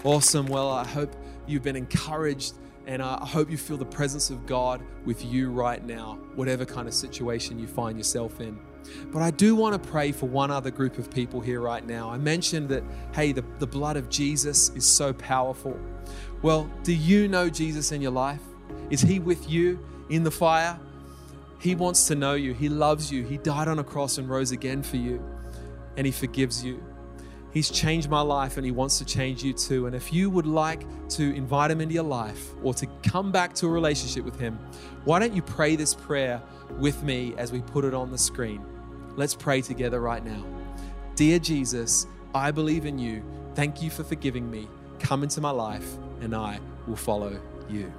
Awesome. 0.03 0.47
Well, 0.47 0.69
I 0.69 0.85
hope 0.85 1.15
you've 1.47 1.63
been 1.63 1.75
encouraged 1.75 2.55
and 2.87 3.01
I 3.01 3.25
hope 3.25 3.49
you 3.49 3.57
feel 3.57 3.77
the 3.77 3.85
presence 3.85 4.29
of 4.29 4.45
God 4.45 4.81
with 5.05 5.25
you 5.25 5.51
right 5.51 5.83
now, 5.83 6.19
whatever 6.35 6.65
kind 6.65 6.87
of 6.87 6.93
situation 6.93 7.59
you 7.59 7.67
find 7.67 7.97
yourself 7.97 8.39
in. 8.41 8.59
But 9.11 9.21
I 9.21 9.31
do 9.31 9.55
want 9.55 9.81
to 9.81 9.89
pray 9.89 10.11
for 10.11 10.27
one 10.27 10.51
other 10.51 10.71
group 10.71 10.97
of 10.97 11.11
people 11.11 11.41
here 11.41 11.61
right 11.61 11.85
now. 11.85 12.09
I 12.09 12.17
mentioned 12.17 12.69
that, 12.69 12.83
hey, 13.13 13.31
the, 13.31 13.43
the 13.59 13.67
blood 13.67 13.97
of 13.97 14.09
Jesus 14.09 14.69
is 14.69 14.85
so 14.87 15.13
powerful. 15.13 15.79
Well, 16.41 16.69
do 16.83 16.93
you 16.93 17.27
know 17.27 17.49
Jesus 17.49 17.91
in 17.91 18.01
your 18.01 18.11
life? 18.11 18.41
Is 18.89 19.01
he 19.01 19.19
with 19.19 19.49
you 19.49 19.79
in 20.09 20.23
the 20.23 20.31
fire? 20.31 20.79
He 21.59 21.75
wants 21.75 22.07
to 22.07 22.15
know 22.15 22.33
you. 22.33 22.53
He 22.53 22.69
loves 22.69 23.11
you. 23.11 23.23
He 23.23 23.37
died 23.37 23.67
on 23.67 23.79
a 23.79 23.83
cross 23.83 24.17
and 24.17 24.29
rose 24.29 24.51
again 24.51 24.83
for 24.83 24.97
you, 24.97 25.23
and 25.97 26.05
he 26.05 26.11
forgives 26.11 26.63
you. 26.63 26.83
He's 27.55 27.69
changed 27.69 28.09
my 28.09 28.19
life 28.19 28.57
and 28.57 28.65
He 28.65 28.73
wants 28.73 28.97
to 28.97 29.05
change 29.05 29.41
you 29.41 29.53
too. 29.53 29.85
And 29.85 29.95
if 29.95 30.11
you 30.11 30.29
would 30.29 30.45
like 30.45 30.81
to 31.11 31.33
invite 31.33 31.71
Him 31.71 31.79
into 31.79 31.93
your 31.93 32.03
life 32.03 32.49
or 32.61 32.73
to 32.73 32.85
come 33.01 33.31
back 33.31 33.53
to 33.55 33.67
a 33.67 33.69
relationship 33.69 34.25
with 34.25 34.37
Him, 34.37 34.59
why 35.05 35.19
don't 35.19 35.33
you 35.33 35.41
pray 35.41 35.77
this 35.77 35.93
prayer 35.93 36.41
with 36.79 37.01
me 37.01 37.33
as 37.37 37.53
we 37.53 37.61
put 37.61 37.85
it 37.85 37.93
on 37.93 38.11
the 38.11 38.17
screen? 38.17 38.61
Let's 39.15 39.33
pray 39.33 39.61
together 39.61 40.01
right 40.01 40.23
now. 40.23 40.43
Dear 41.15 41.39
Jesus, 41.39 42.05
I 42.33 42.51
believe 42.51 42.85
in 42.85 42.99
you. 42.99 43.23
Thank 43.53 43.81
you 43.81 43.89
for 43.89 44.03
forgiving 44.03 44.51
me. 44.51 44.67
Come 44.99 45.23
into 45.23 45.39
my 45.39 45.51
life, 45.51 45.95
and 46.19 46.35
I 46.35 46.59
will 46.87 46.97
follow 46.97 47.39
you. 47.69 47.91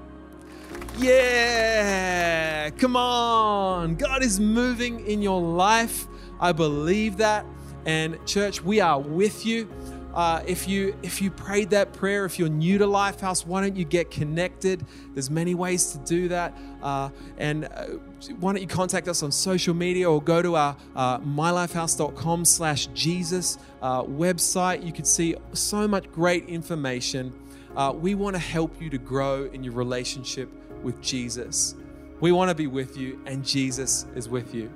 Yeah, 0.99 2.69
come 2.71 2.97
on. 2.97 3.95
God 3.97 4.23
is 4.23 4.39
moving 4.39 5.07
in 5.07 5.23
your 5.23 5.41
life. 5.41 6.07
I 6.39 6.53
believe 6.53 7.17
that. 7.19 7.47
And, 7.87 8.19
church, 8.27 8.63
we 8.63 8.81
are 8.81 9.01
with 9.01 9.47
you. 9.47 9.71
Uh, 10.17 10.43
if 10.47 10.67
you 10.67 10.97
if 11.03 11.21
you 11.21 11.31
prayed 11.31 11.69
that 11.71 11.93
prayer, 11.93 12.25
if 12.25 12.39
you're 12.39 12.49
new 12.49 12.79
to 12.79 12.87
Lifehouse, 12.87 13.45
why 13.47 13.61
don't 13.61 13.77
you 13.77 13.85
get 13.85 14.11
connected? 14.11 14.87
There's 15.13 15.29
many 15.29 15.55
ways 15.55 15.93
to 15.93 15.99
do 15.99 16.29
that, 16.29 16.57
uh, 16.83 17.11
and 17.37 17.67
uh, 17.67 17.99
why 18.41 18.53
don't 18.53 18.63
you 18.63 18.69
contact 18.69 19.07
us 19.09 19.23
on 19.23 19.31
social 19.31 19.75
media 19.75 20.11
or 20.11 20.23
go 20.23 20.41
to 20.43 20.57
our 20.57 20.77
uh, 20.95 21.19
mylifehouse.com/jesus 21.19 23.59
uh, 23.83 24.03
website. 24.03 24.83
You 24.85 24.93
can 24.93 25.05
see 25.05 25.37
so 25.53 25.87
much 25.87 26.11
great 26.13 26.49
information. 26.49 27.33
Uh, 27.77 27.93
we 27.95 28.15
want 28.15 28.35
to 28.35 28.41
help 28.41 28.81
you 28.81 28.89
to 28.91 28.99
grow 28.99 29.45
in 29.53 29.63
your 29.63 29.75
relationship 29.75 30.49
with 30.83 31.01
Jesus. 31.03 31.75
We 32.21 32.33
want 32.33 32.49
to 32.49 32.55
be 32.55 32.67
with 32.67 32.97
you, 32.97 33.21
and 33.27 33.45
Jesus 33.45 34.07
is 34.15 34.29
with 34.29 34.55
you. 34.55 34.73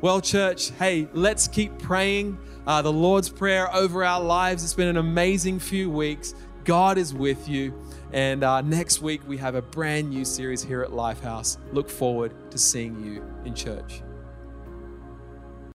Well, 0.00 0.20
church, 0.20 0.70
hey, 0.78 1.08
let's 1.12 1.48
keep 1.48 1.76
praying 1.78 2.38
uh, 2.66 2.82
the 2.82 2.92
Lord's 2.92 3.28
Prayer 3.28 3.72
over 3.74 4.04
our 4.04 4.20
lives. 4.20 4.62
It's 4.62 4.74
been 4.74 4.88
an 4.88 4.96
amazing 4.96 5.58
few 5.58 5.90
weeks. 5.90 6.34
God 6.64 6.98
is 6.98 7.12
with 7.12 7.48
you. 7.48 7.74
And 8.12 8.44
uh, 8.44 8.60
next 8.60 9.00
week, 9.00 9.22
we 9.26 9.38
have 9.38 9.54
a 9.54 9.62
brand 9.62 10.10
new 10.10 10.24
series 10.24 10.62
here 10.62 10.82
at 10.82 10.90
Lifehouse. 10.90 11.56
Look 11.72 11.88
forward 11.88 12.32
to 12.50 12.58
seeing 12.58 13.02
you 13.02 13.24
in 13.44 13.54
church. 13.54 14.02